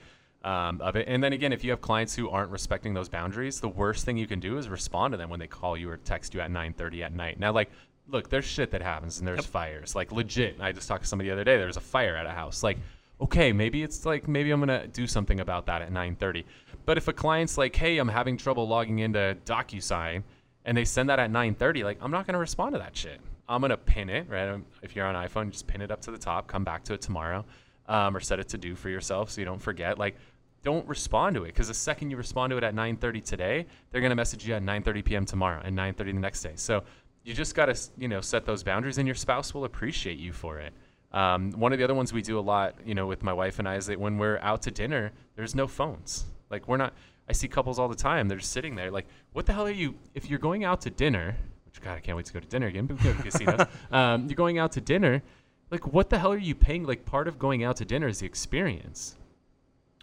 um, 0.43 0.81
of 0.81 0.97
it. 0.97 1.05
And 1.07 1.23
then 1.23 1.31
again, 1.31 1.53
if 1.53 1.63
you 1.63 1.71
have 1.71 1.79
clients 1.79 2.13
who 2.13 2.29
aren't 2.29 2.51
respecting 2.51 2.93
those 2.93 3.07
boundaries, 3.07 3.61
the 3.61 3.69
worst 3.69 4.03
thing 4.03 4.17
you 4.17 4.27
can 4.27 4.41
do 4.41 4.57
is 4.57 4.67
respond 4.67 5.13
to 5.13 5.17
them 5.17 5.29
when 5.29 5.39
they 5.39 5.47
call 5.47 5.77
you 5.77 5.89
or 5.89 5.95
text 5.95 6.33
you 6.33 6.41
at 6.41 6.51
9:30 6.51 7.03
at 7.03 7.13
night. 7.13 7.39
Now, 7.39 7.53
like, 7.53 7.69
look, 8.09 8.29
there's 8.29 8.43
shit 8.43 8.69
that 8.71 8.81
happens 8.81 9.19
and 9.19 9.25
there's 9.25 9.45
Yep. 9.45 9.45
fires. 9.45 9.95
Like, 9.95 10.11
legit. 10.11 10.57
I 10.59 10.73
just 10.73 10.89
talked 10.89 11.03
to 11.03 11.07
somebody 11.07 11.29
the 11.29 11.35
other 11.35 11.45
day. 11.45 11.55
There 11.55 11.67
was 11.67 11.77
a 11.77 11.79
fire 11.95 12.17
at 12.17 12.25
a 12.25 12.31
house. 12.31 12.61
Like, 12.61 12.77
okay, 13.21 13.53
maybe 13.53 13.83
it's 13.83 14.05
like 14.05 14.27
maybe 14.27 14.51
I'm 14.51 14.59
gonna 14.59 14.87
do 14.87 15.07
something 15.07 15.39
about 15.39 15.67
that 15.67 15.81
at 15.81 15.93
9:30. 15.93 16.43
But 16.83 16.97
if 16.97 17.07
a 17.07 17.13
client's 17.13 17.57
like, 17.57 17.77
hey, 17.77 17.97
I'm 17.97 18.09
having 18.09 18.35
trouble 18.35 18.67
logging 18.67 18.99
into 18.99 19.37
DocuSign, 19.45 20.23
and 20.65 20.75
they 20.75 20.83
send 20.83 21.09
that 21.09 21.17
at 21.17 21.31
9:30, 21.31 21.85
like, 21.85 21.97
I'm 22.01 22.11
not 22.11 22.25
gonna 22.25 22.39
respond 22.39 22.73
to 22.73 22.79
that 22.79 22.97
shit. 22.97 23.21
I'm 23.51 23.61
gonna 23.61 23.77
pin 23.77 24.09
it, 24.09 24.29
right? 24.29 24.47
Um, 24.47 24.65
If 24.81 24.95
you're 24.95 25.05
on 25.05 25.15
iPhone, 25.15 25.51
just 25.51 25.67
pin 25.67 25.81
it 25.81 25.91
up 25.91 26.01
to 26.01 26.11
the 26.11 26.17
top. 26.17 26.47
Come 26.47 26.63
back 26.63 26.83
to 26.85 26.93
it 26.93 27.01
tomorrow, 27.01 27.45
um, 27.87 28.15
or 28.15 28.19
set 28.19 28.39
it 28.39 28.47
to 28.49 28.57
do 28.57 28.75
for 28.75 28.89
yourself 28.89 29.29
so 29.29 29.41
you 29.41 29.45
don't 29.45 29.61
forget. 29.61 29.97
Like, 29.97 30.15
don't 30.63 30.87
respond 30.87 31.35
to 31.35 31.43
it 31.43 31.47
because 31.47 31.67
the 31.67 31.73
second 31.73 32.11
you 32.11 32.17
respond 32.17 32.51
to 32.51 32.57
it 32.57 32.63
at 32.63 32.73
9:30 32.73 33.19
today, 33.19 33.65
they're 33.89 34.01
gonna 34.01 34.15
message 34.15 34.47
you 34.47 34.53
at 34.53 34.63
9:30 34.63 35.01
p.m. 35.03 35.25
tomorrow 35.25 35.61
and 35.63 35.75
9:30 35.75 36.13
the 36.13 36.19
next 36.19 36.43
day. 36.43 36.53
So 36.55 36.83
you 37.23 37.33
just 37.33 37.55
gotta 37.55 37.77
you 37.97 38.07
know 38.07 38.21
set 38.21 38.45
those 38.45 38.63
boundaries, 38.63 38.97
and 38.97 39.07
your 39.07 39.15
spouse 39.15 39.53
will 39.53 39.65
appreciate 39.65 40.17
you 40.17 40.31
for 40.31 40.59
it. 40.59 40.73
Um, 41.11 41.51
one 41.51 41.73
of 41.73 41.77
the 41.77 41.83
other 41.83 41.95
ones 41.95 42.13
we 42.13 42.21
do 42.21 42.39
a 42.39 42.41
lot, 42.41 42.75
you 42.85 42.95
know, 42.95 43.05
with 43.05 43.21
my 43.21 43.33
wife 43.33 43.59
and 43.59 43.67
I 43.67 43.75
is 43.75 43.87
that 43.87 43.99
when 43.99 44.17
we're 44.17 44.39
out 44.39 44.61
to 44.63 44.71
dinner, 44.71 45.11
there's 45.35 45.55
no 45.55 45.67
phones. 45.67 46.25
Like 46.49 46.67
we're 46.67 46.77
not. 46.77 46.93
I 47.27 47.33
see 47.33 47.47
couples 47.47 47.79
all 47.79 47.87
the 47.87 47.95
time. 47.95 48.27
They're 48.27 48.39
just 48.39 48.51
sitting 48.51 48.75
there. 48.75 48.91
Like, 48.91 49.07
what 49.33 49.45
the 49.45 49.53
hell 49.53 49.65
are 49.65 49.71
you? 49.71 49.95
If 50.15 50.29
you're 50.29 50.39
going 50.39 50.63
out 50.63 50.81
to 50.81 50.89
dinner, 50.89 51.37
God, 51.83 51.97
I 51.97 51.99
can't 51.99 52.15
wait 52.15 52.25
to 52.27 52.33
go 52.33 52.39
to 52.39 52.47
dinner 52.47 52.67
again. 52.67 52.85
But 52.85 52.97
we 52.97 53.03
go 53.03 53.13
to 53.13 53.23
casinos. 53.23 53.67
Um, 53.91 54.27
you're 54.27 54.35
going 54.35 54.57
out 54.57 54.73
to 54.73 54.81
dinner. 54.81 55.21
Like, 55.69 55.87
what 55.87 56.09
the 56.09 56.19
hell 56.19 56.31
are 56.31 56.37
you 56.37 56.55
paying? 56.55 56.83
Like, 56.83 57.05
part 57.05 57.27
of 57.27 57.39
going 57.39 57.63
out 57.63 57.77
to 57.77 57.85
dinner 57.85 58.07
is 58.07 58.19
the 58.19 58.25
experience. 58.25 59.15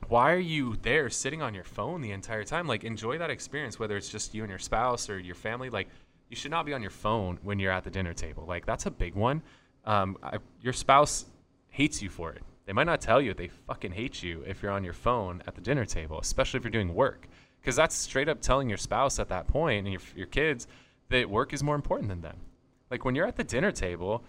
Why 0.08 0.32
are 0.32 0.38
you 0.38 0.76
there 0.82 1.10
sitting 1.10 1.42
on 1.42 1.54
your 1.54 1.64
phone 1.64 2.00
the 2.00 2.12
entire 2.12 2.44
time? 2.44 2.66
Like, 2.66 2.84
enjoy 2.84 3.18
that 3.18 3.30
experience, 3.30 3.78
whether 3.78 3.96
it's 3.96 4.08
just 4.08 4.34
you 4.34 4.42
and 4.42 4.50
your 4.50 4.58
spouse 4.58 5.10
or 5.10 5.18
your 5.18 5.34
family. 5.34 5.70
Like, 5.70 5.88
you 6.28 6.36
should 6.36 6.50
not 6.50 6.66
be 6.66 6.74
on 6.74 6.82
your 6.82 6.90
phone 6.90 7.38
when 7.42 7.58
you're 7.58 7.72
at 7.72 7.84
the 7.84 7.90
dinner 7.90 8.14
table. 8.14 8.44
Like, 8.46 8.66
that's 8.66 8.86
a 8.86 8.90
big 8.90 9.14
one. 9.14 9.42
Um, 9.84 10.16
I, 10.22 10.38
your 10.62 10.72
spouse 10.72 11.26
hates 11.70 12.02
you 12.02 12.10
for 12.10 12.32
it. 12.32 12.42
They 12.66 12.72
might 12.72 12.84
not 12.84 13.00
tell 13.00 13.20
you 13.20 13.32
they 13.32 13.48
fucking 13.48 13.92
hate 13.92 14.22
you 14.22 14.44
if 14.46 14.62
you're 14.62 14.72
on 14.72 14.84
your 14.84 14.92
phone 14.92 15.42
at 15.46 15.54
the 15.54 15.60
dinner 15.60 15.86
table, 15.86 16.18
especially 16.20 16.58
if 16.58 16.64
you're 16.64 16.70
doing 16.70 16.94
work. 16.94 17.26
Because 17.60 17.76
that's 17.76 17.94
straight 17.94 18.28
up 18.28 18.40
telling 18.40 18.68
your 18.68 18.78
spouse 18.78 19.18
at 19.18 19.28
that 19.30 19.48
point 19.48 19.86
and 19.86 19.92
your, 19.92 20.02
your 20.14 20.26
kids 20.26 20.66
that 21.10 21.28
work 21.30 21.52
is 21.52 21.62
more 21.62 21.74
important 21.74 22.08
than 22.08 22.20
them. 22.20 22.36
Like 22.90 23.04
when 23.04 23.14
you're 23.14 23.26
at 23.26 23.36
the 23.36 23.44
dinner 23.44 23.72
table, 23.72 24.22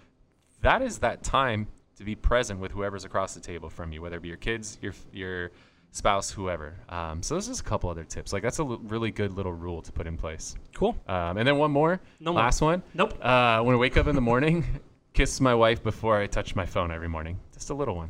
that 0.61 0.81
is 0.81 0.99
that 0.99 1.23
time 1.23 1.67
to 1.97 2.03
be 2.03 2.15
present 2.15 2.59
with 2.59 2.71
whoever's 2.71 3.05
across 3.05 3.33
the 3.33 3.39
table 3.41 3.69
from 3.69 3.91
you, 3.91 4.01
whether 4.01 4.17
it 4.17 4.21
be 4.21 4.27
your 4.29 4.37
kids, 4.37 4.77
your 4.81 4.93
your 5.11 5.51
spouse, 5.91 6.29
whoever. 6.31 6.75
Um, 6.89 7.23
so 7.23 7.35
this 7.35 7.47
is 7.47 7.59
a 7.59 7.63
couple 7.63 7.89
other 7.89 8.03
tips. 8.03 8.31
Like 8.31 8.43
that's 8.43 8.59
a 8.59 8.63
l- 8.63 8.79
really 8.83 9.11
good 9.11 9.31
little 9.33 9.53
rule 9.53 9.81
to 9.81 9.91
put 9.91 10.05
in 10.07 10.17
place. 10.17 10.55
cool. 10.73 10.95
Um, 11.07 11.37
and 11.37 11.47
then 11.47 11.57
one 11.57 11.71
more, 11.71 11.99
No 12.19 12.31
more. 12.31 12.41
last 12.41 12.61
one. 12.61 12.83
Nope. 12.93 13.13
Uh, 13.23 13.61
when 13.61 13.75
I 13.75 13.77
wake 13.79 13.97
up 13.97 14.07
in 14.07 14.15
the 14.15 14.21
morning, 14.21 14.63
kiss 15.13 15.41
my 15.41 15.55
wife 15.55 15.81
before 15.81 16.17
I 16.21 16.27
touch 16.27 16.55
my 16.55 16.65
phone 16.65 16.91
every 16.91 17.07
morning. 17.09 17.39
Just 17.53 17.69
a 17.71 17.73
little 17.73 17.95
one. 17.95 18.09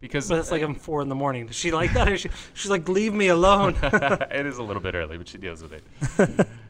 Because 0.00 0.28
But 0.28 0.40
it's 0.40 0.50
like 0.50 0.62
I'm 0.62 0.74
four 0.74 1.00
in 1.00 1.08
the 1.08 1.14
morning. 1.14 1.46
Does 1.46 1.56
she 1.56 1.70
like 1.70 1.92
that? 1.94 2.08
Or 2.08 2.18
she, 2.18 2.28
she's 2.54 2.70
like, 2.70 2.88
leave 2.88 3.14
me 3.14 3.28
alone. 3.28 3.76
it 3.82 4.44
is 4.44 4.58
a 4.58 4.62
little 4.62 4.82
bit 4.82 4.94
early, 4.94 5.16
but 5.16 5.28
she 5.28 5.38
deals 5.38 5.62
with 5.62 5.72
it. 5.72 6.46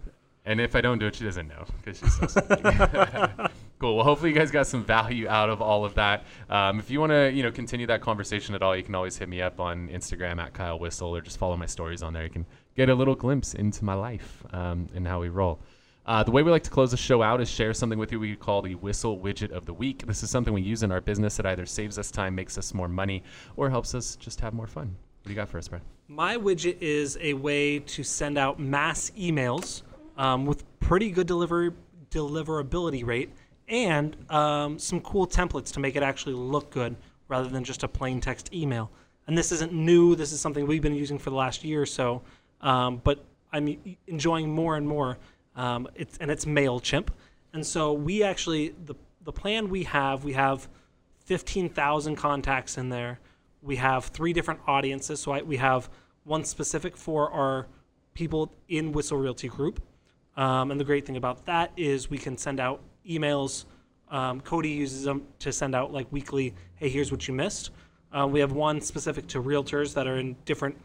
and 0.46 0.60
if 0.60 0.76
I 0.76 0.80
don't 0.80 0.98
do 0.98 1.06
it, 1.06 1.14
she 1.14 1.24
doesn't 1.24 1.48
know 1.48 1.64
because 1.82 1.98
she's 1.98 2.32
so 2.32 2.40
cool. 3.78 3.96
Well, 3.96 4.04
hopefully 4.04 4.30
you 4.30 4.36
guys 4.36 4.50
got 4.50 4.66
some 4.66 4.84
value 4.84 5.26
out 5.26 5.48
of 5.48 5.62
all 5.62 5.84
of 5.84 5.94
that. 5.94 6.24
Um, 6.50 6.78
if 6.78 6.90
you 6.90 7.00
want 7.00 7.10
to, 7.10 7.32
you 7.32 7.42
know, 7.42 7.50
continue 7.50 7.86
that 7.86 8.02
conversation 8.02 8.54
at 8.54 8.62
all, 8.62 8.76
you 8.76 8.82
can 8.82 8.94
always 8.94 9.16
hit 9.16 9.28
me 9.28 9.40
up 9.40 9.58
on 9.58 9.88
Instagram 9.88 10.38
at 10.38 10.52
Kyle 10.52 10.78
Whissel 10.78 11.14
or 11.16 11.22
just 11.22 11.38
follow 11.38 11.56
my 11.56 11.66
stories 11.66 12.02
on 12.02 12.12
there. 12.12 12.24
You 12.24 12.30
can 12.30 12.46
get 12.76 12.90
a 12.90 12.94
little 12.94 13.14
glimpse 13.14 13.54
into 13.54 13.84
my 13.84 13.94
life 13.94 14.44
um, 14.52 14.88
and 14.94 15.06
how 15.06 15.20
we 15.20 15.30
roll. 15.30 15.60
Uh, 16.06 16.22
the 16.22 16.30
way 16.30 16.42
we 16.42 16.50
like 16.50 16.62
to 16.64 16.70
close 16.70 16.90
the 16.90 16.96
show 16.98 17.22
out 17.22 17.40
is 17.40 17.48
share 17.48 17.72
something 17.72 17.98
with 17.98 18.12
you 18.12 18.20
we 18.20 18.36
call 18.36 18.60
the 18.60 18.74
whissel 18.74 19.18
widget 19.18 19.50
of 19.50 19.64
the 19.64 19.72
week. 19.72 20.06
This 20.06 20.22
is 20.22 20.28
something 20.28 20.52
we 20.52 20.60
use 20.60 20.82
in 20.82 20.92
our 20.92 21.00
business 21.00 21.38
that 21.38 21.46
either 21.46 21.64
saves 21.64 21.98
us 21.98 22.10
time, 22.10 22.34
makes 22.34 22.58
us 22.58 22.74
more 22.74 22.88
money, 22.88 23.22
or 23.56 23.70
helps 23.70 23.94
us 23.94 24.14
just 24.16 24.40
have 24.40 24.52
more 24.52 24.66
fun. 24.66 24.94
What 25.22 25.28
do 25.28 25.30
you 25.30 25.36
got 25.36 25.48
for 25.48 25.56
us, 25.56 25.68
Brad? 25.68 25.80
My 26.08 26.36
widget 26.36 26.76
is 26.82 27.16
a 27.22 27.32
way 27.32 27.78
to 27.78 28.02
send 28.02 28.36
out 28.36 28.60
mass 28.60 29.10
emails 29.18 29.80
um, 30.16 30.46
with 30.46 30.64
pretty 30.80 31.10
good 31.10 31.26
delivery 31.26 31.70
deliverability 32.10 33.04
rate 33.04 33.30
and 33.68 34.16
um, 34.30 34.78
some 34.78 35.00
cool 35.00 35.26
templates 35.26 35.72
to 35.72 35.80
make 35.80 35.96
it 35.96 36.02
actually 36.02 36.34
look 36.34 36.70
good 36.70 36.94
rather 37.28 37.48
than 37.48 37.64
just 37.64 37.82
a 37.82 37.88
plain 37.88 38.20
text 38.20 38.52
email. 38.54 38.90
And 39.26 39.36
this 39.36 39.50
isn't 39.52 39.72
new. 39.72 40.14
This 40.14 40.32
is 40.32 40.40
something 40.40 40.66
we've 40.66 40.82
been 40.82 40.94
using 40.94 41.18
for 41.18 41.30
the 41.30 41.36
last 41.36 41.64
year 41.64 41.82
or 41.82 41.86
so, 41.86 42.22
um, 42.60 43.00
but 43.02 43.24
I'm 43.52 43.76
enjoying 44.06 44.50
more 44.50 44.76
and 44.76 44.86
more. 44.86 45.18
Um, 45.56 45.88
it's 45.94 46.18
and 46.18 46.30
it's 46.30 46.44
Mailchimp, 46.44 47.08
and 47.52 47.64
so 47.64 47.92
we 47.92 48.22
actually 48.22 48.74
the 48.84 48.94
the 49.24 49.32
plan 49.32 49.68
we 49.70 49.84
have 49.84 50.24
we 50.24 50.32
have 50.34 50.68
15,000 51.24 52.16
contacts 52.16 52.76
in 52.76 52.88
there. 52.88 53.18
We 53.62 53.76
have 53.76 54.06
three 54.06 54.32
different 54.32 54.60
audiences. 54.66 55.20
So 55.20 55.32
I, 55.32 55.42
we 55.42 55.56
have 55.56 55.88
one 56.24 56.44
specific 56.44 56.96
for 56.96 57.30
our 57.30 57.66
people 58.12 58.52
in 58.68 58.92
Whissel 58.92 59.18
Realty 59.18 59.48
Group. 59.48 59.82
Um, 60.36 60.70
and 60.70 60.80
the 60.80 60.84
great 60.84 61.06
thing 61.06 61.16
about 61.16 61.46
that 61.46 61.72
is 61.76 62.10
we 62.10 62.18
can 62.18 62.36
send 62.36 62.60
out 62.60 62.80
emails. 63.08 63.64
Um, 64.10 64.40
Cody 64.40 64.70
uses 64.70 65.04
them 65.04 65.26
to 65.40 65.52
send 65.52 65.74
out 65.74 65.92
like 65.92 66.06
weekly, 66.10 66.54
hey, 66.76 66.88
here's 66.88 67.10
what 67.10 67.26
you 67.28 67.34
missed. 67.34 67.70
Uh, 68.12 68.26
we 68.26 68.40
have 68.40 68.52
one 68.52 68.80
specific 68.80 69.26
to 69.28 69.42
realtors 69.42 69.94
that 69.94 70.06
are 70.06 70.18
in 70.18 70.36
different 70.44 70.76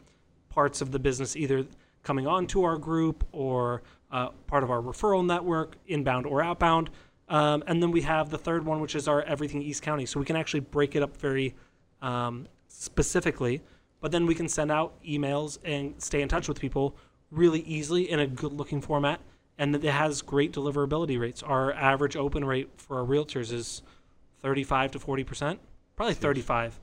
parts 0.49 0.81
of 0.81 0.91
the 0.91 0.99
business, 0.99 1.35
either 1.35 1.65
coming 2.03 2.25
onto 2.25 2.63
our 2.63 2.77
group 2.77 3.23
or 3.31 3.83
uh, 4.11 4.29
part 4.47 4.63
of 4.63 4.71
our 4.71 4.81
referral 4.81 5.25
network, 5.25 5.75
inbound 5.87 6.25
or 6.25 6.41
outbound. 6.41 6.89
Um, 7.27 7.63
and 7.67 7.81
then 7.83 7.91
we 7.91 8.01
have 8.01 8.31
the 8.31 8.37
third 8.37 8.65
one, 8.65 8.79
which 8.81 8.95
is 8.95 9.07
our 9.07 9.21
Everything 9.23 9.61
East 9.61 9.83
County. 9.83 10.05
So 10.07 10.19
we 10.19 10.25
can 10.25 10.35
actually 10.35 10.61
break 10.61 10.95
it 10.95 11.03
up 11.03 11.15
very 11.17 11.53
um, 12.01 12.47
specifically. 12.67 13.61
but 14.01 14.11
then 14.11 14.25
we 14.25 14.33
can 14.33 14.47
send 14.47 14.71
out 14.71 14.93
emails 15.03 15.57
and 15.65 16.01
stay 16.01 16.21
in 16.21 16.29
touch 16.29 16.47
with 16.47 16.59
people 16.59 16.95
really 17.31 17.61
easily 17.61 18.09
in 18.09 18.19
a 18.19 18.27
good 18.27 18.53
looking 18.53 18.81
format. 18.81 19.19
And 19.59 19.75
it 19.75 19.83
has 19.83 20.21
great 20.21 20.53
deliverability 20.53 21.19
rates. 21.19 21.43
Our 21.43 21.73
average 21.73 22.15
open 22.15 22.45
rate 22.45 22.69
for 22.77 22.99
our 22.99 23.05
realtors 23.05 23.51
is 23.51 23.83
35 24.41 24.91
to 24.91 24.99
40%, 24.99 25.57
probably 25.95 26.15
35. 26.15 26.79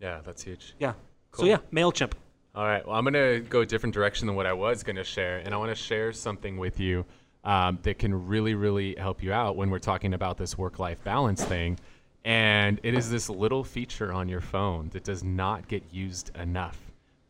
Yeah, 0.00 0.20
that's 0.24 0.42
huge. 0.42 0.74
Yeah. 0.78 0.94
Cool. 1.30 1.44
So 1.44 1.48
yeah, 1.48 1.58
MailChimp. 1.72 2.12
All 2.54 2.64
right. 2.64 2.84
Well, 2.84 2.96
I'm 2.96 3.04
going 3.04 3.14
to 3.14 3.48
go 3.48 3.60
a 3.60 3.66
different 3.66 3.94
direction 3.94 4.26
than 4.26 4.34
what 4.34 4.46
I 4.46 4.52
was 4.52 4.82
going 4.82 4.96
to 4.96 5.04
share. 5.04 5.38
And 5.38 5.54
I 5.54 5.56
want 5.56 5.70
to 5.70 5.80
share 5.80 6.12
something 6.12 6.58
with 6.58 6.80
you 6.80 7.04
um, 7.44 7.78
that 7.82 7.98
can 8.00 8.26
really, 8.26 8.54
really 8.54 8.96
help 8.96 9.22
you 9.22 9.32
out 9.32 9.56
when 9.56 9.70
we're 9.70 9.78
talking 9.78 10.12
about 10.14 10.36
this 10.36 10.58
work 10.58 10.80
life 10.80 11.02
balance 11.04 11.44
thing. 11.44 11.78
And 12.24 12.80
it 12.82 12.94
is 12.94 13.08
this 13.08 13.30
little 13.30 13.62
feature 13.62 14.12
on 14.12 14.28
your 14.28 14.40
phone 14.40 14.90
that 14.90 15.04
does 15.04 15.22
not 15.22 15.68
get 15.68 15.84
used 15.92 16.36
enough. 16.36 16.78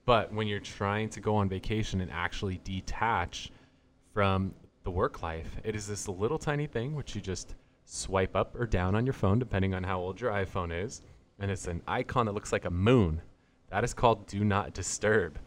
But 0.06 0.32
when 0.32 0.48
you're 0.48 0.58
trying 0.58 1.10
to 1.10 1.20
go 1.20 1.36
on 1.36 1.48
vacation 1.48 2.00
and 2.00 2.10
actually 2.10 2.60
detach 2.64 3.50
from 4.12 4.54
the 4.82 4.90
work 4.90 5.22
life, 5.22 5.56
it 5.64 5.74
is 5.74 5.86
this 5.86 6.08
little 6.08 6.38
tiny 6.38 6.66
thing 6.66 6.94
which 6.94 7.14
you 7.14 7.20
just 7.20 7.54
swipe 7.84 8.36
up 8.36 8.54
or 8.58 8.66
down 8.66 8.94
on 8.94 9.04
your 9.04 9.12
phone, 9.12 9.38
depending 9.38 9.74
on 9.74 9.82
how 9.82 9.98
old 10.00 10.20
your 10.20 10.30
iPhone 10.30 10.84
is. 10.84 11.02
And 11.38 11.50
it's 11.50 11.66
an 11.66 11.82
icon 11.86 12.26
that 12.26 12.32
looks 12.32 12.52
like 12.52 12.64
a 12.64 12.70
moon. 12.70 13.20
That 13.70 13.84
is 13.84 13.94
called 13.94 14.26
Do 14.26 14.44
Not 14.44 14.74
Disturb. 14.74 15.38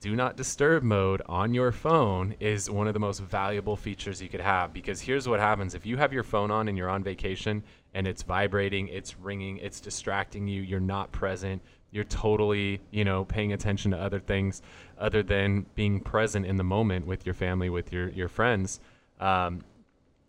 Do 0.00 0.16
Not 0.16 0.36
Disturb 0.36 0.82
mode 0.82 1.22
on 1.26 1.54
your 1.54 1.70
phone 1.70 2.34
is 2.40 2.68
one 2.68 2.88
of 2.88 2.94
the 2.94 3.00
most 3.00 3.20
valuable 3.20 3.76
features 3.76 4.20
you 4.20 4.28
could 4.28 4.40
have 4.40 4.72
because 4.72 5.00
here's 5.00 5.28
what 5.28 5.38
happens 5.38 5.74
if 5.74 5.86
you 5.86 5.96
have 5.96 6.12
your 6.12 6.24
phone 6.24 6.50
on 6.50 6.68
and 6.68 6.76
you're 6.76 6.88
on 6.88 7.04
vacation 7.04 7.62
and 7.94 8.06
it's 8.06 8.22
vibrating, 8.22 8.88
it's 8.88 9.18
ringing, 9.18 9.58
it's 9.58 9.80
distracting 9.80 10.48
you, 10.48 10.62
you're 10.62 10.80
not 10.80 11.12
present, 11.12 11.62
you're 11.92 12.04
totally, 12.04 12.80
you 12.90 13.04
know, 13.04 13.24
paying 13.24 13.52
attention 13.52 13.90
to 13.92 13.98
other 13.98 14.18
things 14.18 14.62
other 14.98 15.22
than 15.22 15.66
being 15.74 16.00
present 16.00 16.46
in 16.46 16.56
the 16.56 16.64
moment 16.64 17.06
with 17.06 17.24
your 17.26 17.34
family, 17.34 17.68
with 17.70 17.92
your, 17.92 18.08
your 18.08 18.28
friends. 18.28 18.80
Um, 19.20 19.60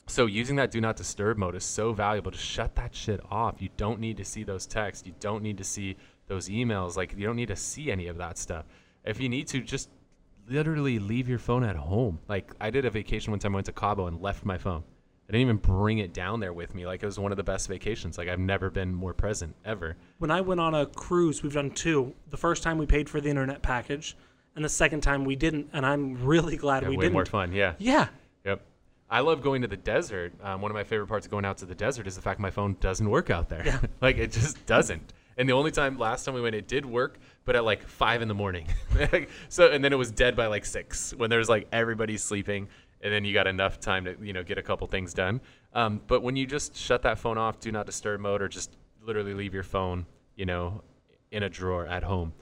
so 0.05 0.25
using 0.25 0.57
that 0.57 0.71
do 0.71 0.81
not 0.81 0.97
disturb 0.97 1.37
mode 1.37 1.55
is 1.55 1.63
so 1.63 1.93
valuable 1.93 2.31
to 2.31 2.37
shut 2.37 2.75
that 2.75 2.93
shit 2.93 3.21
off. 3.31 3.61
You 3.61 3.69
don't 3.77 3.99
need 3.99 4.17
to 4.17 4.25
see 4.25 4.43
those 4.43 4.65
texts. 4.67 5.07
You 5.07 5.13
don't 5.21 5.41
need 5.41 5.57
to 5.57 5.63
see 5.63 5.95
those 6.27 6.49
emails. 6.49 6.97
Like 6.97 7.17
you 7.17 7.25
don't 7.25 7.37
need 7.37 7.47
to 7.47 7.55
see 7.55 7.89
any 7.89 8.07
of 8.07 8.17
that 8.17 8.37
stuff. 8.37 8.65
If 9.05 9.21
you 9.21 9.29
need 9.29 9.47
to, 9.47 9.61
just 9.61 9.89
literally 10.49 10.99
leave 10.99 11.29
your 11.29 11.39
phone 11.39 11.63
at 11.63 11.77
home. 11.77 12.19
Like 12.27 12.51
I 12.59 12.69
did 12.69 12.83
a 12.83 12.89
vacation 12.89 13.31
one 13.31 13.39
time. 13.39 13.53
I 13.53 13.55
went 13.55 13.65
to 13.67 13.71
Cabo 13.71 14.07
and 14.07 14.21
left 14.21 14.43
my 14.43 14.57
phone. 14.57 14.83
I 15.27 15.31
didn't 15.31 15.41
even 15.41 15.57
bring 15.57 15.99
it 15.99 16.13
down 16.13 16.39
there 16.39 16.53
with 16.53 16.75
me. 16.75 16.85
Like 16.85 17.01
it 17.01 17.05
was 17.05 17.17
one 17.17 17.31
of 17.31 17.37
the 17.37 17.43
best 17.43 17.67
vacations. 17.67 18.17
Like 18.17 18.27
I've 18.27 18.39
never 18.39 18.69
been 18.69 18.93
more 18.93 19.13
present 19.13 19.55
ever. 19.63 19.95
When 20.17 20.31
I 20.31 20.41
went 20.41 20.59
on 20.59 20.75
a 20.75 20.85
cruise, 20.85 21.41
we've 21.43 21.53
done 21.53 21.71
two. 21.71 22.13
The 22.29 22.37
first 22.37 22.61
time 22.61 22.77
we 22.77 22.85
paid 22.85 23.09
for 23.09 23.21
the 23.21 23.29
internet 23.29 23.61
package, 23.61 24.17
and 24.55 24.63
the 24.63 24.69
second 24.69 25.01
time 25.01 25.25
we 25.25 25.35
didn't. 25.35 25.69
And 25.73 25.85
I'm 25.85 26.23
really 26.23 26.57
glad 26.57 26.83
Yeah, 26.83 26.89
we 26.89 26.97
way 26.97 27.01
didn't. 27.05 27.13
more 27.13 27.25
fun. 27.25 27.53
Yeah. 27.53 27.73
Yeah. 27.79 28.07
Yep. 28.45 28.61
I 29.09 29.21
love 29.21 29.41
going 29.41 29.61
to 29.61 29.67
the 29.67 29.77
desert. 29.77 30.33
Um, 30.43 30.61
one 30.61 30.71
of 30.71 30.75
my 30.75 30.83
favorite 30.83 31.07
parts 31.07 31.25
of 31.25 31.31
going 31.31 31.45
out 31.45 31.57
to 31.59 31.65
the 31.65 31.75
desert 31.75 32.07
is 32.07 32.15
the 32.15 32.21
fact 32.21 32.39
my 32.39 32.51
phone 32.51 32.75
doesn't 32.79 33.09
work 33.09 33.29
out 33.29 33.49
there. 33.49 33.63
Yeah. 33.65 33.79
like 34.01 34.17
it 34.17 34.31
just 34.31 34.63
doesn't. 34.65 35.13
And 35.35 35.49
the 35.49 35.53
only 35.53 35.71
time 35.71 35.97
last 35.97 36.25
time 36.25 36.35
we 36.35 36.41
went, 36.41 36.55
it 36.55 36.67
did 36.67 36.85
work, 36.85 37.17
but 37.45 37.55
at 37.55 37.63
like 37.65 37.87
five 37.87 38.21
in 38.21 38.27
the 38.27 38.35
morning. 38.35 38.67
so 39.49 39.71
and 39.71 39.83
then 39.83 39.91
it 39.91 39.95
was 39.95 40.11
dead 40.11 40.35
by 40.35 40.45
like 40.45 40.65
six 40.65 41.13
when 41.15 41.29
there's 41.31 41.49
like 41.49 41.67
everybody 41.71 42.17
sleeping, 42.17 42.67
and 43.03 43.13
then 43.13 43.25
you 43.25 43.33
got 43.33 43.45
enough 43.45 43.79
time 43.79 44.05
to 44.05 44.15
you 44.21 44.33
know 44.33 44.43
get 44.43 44.57
a 44.57 44.63
couple 44.63 44.87
things 44.87 45.13
done. 45.13 45.41
Um, 45.73 46.01
but 46.07 46.23
when 46.23 46.35
you 46.35 46.47
just 46.47 46.75
shut 46.75 47.03
that 47.03 47.19
phone 47.19 47.37
off, 47.37 47.59
do 47.59 47.71
not 47.71 47.85
disturb 47.85 48.21
mode, 48.21 48.41
or 48.41 48.47
just 48.47 48.75
literally 49.05 49.33
leave 49.33 49.53
your 49.53 49.63
phone, 49.63 50.05
you 50.35 50.45
know, 50.45 50.81
in 51.31 51.43
a 51.43 51.49
drawer 51.49 51.85
at 51.85 52.03
home, 52.03 52.33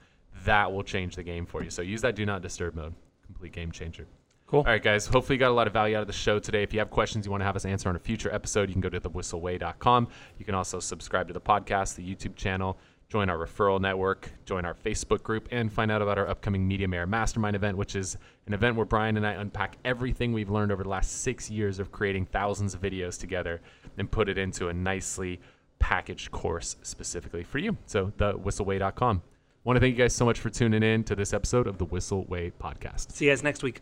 that 0.46 0.72
will 0.72 0.84
change 0.84 1.16
the 1.16 1.24
game 1.24 1.46
for 1.46 1.64
you. 1.64 1.70
So 1.70 1.82
use 1.82 2.02
that 2.02 2.16
do 2.16 2.26
not 2.26 2.42
disturb 2.42 2.76
mode. 2.76 2.94
Complete 3.26 3.52
game 3.52 3.72
changer. 3.72 4.08
Cool. 4.52 4.60
All 4.60 4.66
right, 4.66 4.84
guys. 4.84 5.08
Hopefully, 5.08 5.36
you 5.36 5.40
got 5.40 5.50
a 5.50 5.54
lot 5.54 5.66
of 5.66 5.72
value 5.72 5.96
out 5.96 6.02
of 6.02 6.08
the 6.08 6.14
show 6.14 6.38
today. 6.38 6.62
If 6.62 6.74
you 6.74 6.80
have 6.80 6.90
questions 6.90 7.26
you 7.26 7.32
want 7.32 7.40
to 7.40 7.46
have 7.46 7.56
us 7.56 7.64
answer 7.64 7.88
on 7.88 7.96
a 7.96 8.00
future 8.00 8.30
episode, 8.34 8.68
you 8.68 8.74
can 8.74 8.82
go 8.82 8.90
to 8.90 9.00
thewhisselway.com. 9.00 10.10
You 10.38 10.44
can 10.44 10.56
also 10.56 10.82
subscribe 10.82 11.28
to 11.30 11.34
the 11.34 11.40
podcast, 11.40 11.96
the 11.96 12.04
YouTube 12.04 12.36
channel, 12.36 12.78
join 13.12 13.30
our 13.30 13.38
referral 13.38 13.82
network, 13.82 14.32
join 14.46 14.64
our 14.64 14.74
Facebook 14.74 15.22
group, 15.22 15.50
and 15.52 15.72
find 15.72 15.92
out 15.92 16.02
about 16.02 16.18
our 16.18 16.30
upcoming 16.30 16.66
Media 16.66 16.88
Mayor 16.88 17.06
Mastermind 17.06 17.58
event, 17.58 17.76
which 17.76 17.94
is 17.94 18.18
an 18.48 18.54
event 18.54 18.78
where 18.78 18.86
Bryan 18.86 19.18
and 19.18 19.28
I 19.28 19.34
unpack 19.34 19.76
everything 19.84 20.32
we've 20.32 20.50
learned 20.50 20.72
over 20.72 20.84
the 20.84 20.90
last 20.90 21.22
six 21.22 21.52
years 21.52 21.78
of 21.80 21.92
creating 21.92 22.26
thousands 22.28 22.74
of 22.74 22.82
videos 22.82 23.20
together 23.20 23.60
and 23.98 24.10
put 24.10 24.30
it 24.30 24.38
into 24.38 24.70
a 24.70 24.74
nicely 24.74 25.42
packaged 25.78 26.32
course 26.32 26.78
specifically 26.84 27.44
for 27.44 27.58
you. 27.58 27.76
So, 27.86 28.14
thewhisselway.com. 28.18 29.22
Want 29.66 29.76
to 29.76 29.82
thank 29.82 29.92
you 29.98 30.04
guys 30.04 30.16
so 30.16 30.24
much 30.24 30.40
for 30.40 30.50
tuning 30.50 30.82
in 30.82 31.04
to 31.04 31.14
this 31.14 31.34
episode 31.34 31.68
of 31.68 31.80
the 31.80 31.86
Whissel 31.86 32.24
Way 32.26 32.54
podcast. 32.62 33.12
See 33.12 33.26
you 33.26 33.32
guys 33.32 33.44
next 33.44 33.62
week. 33.62 33.82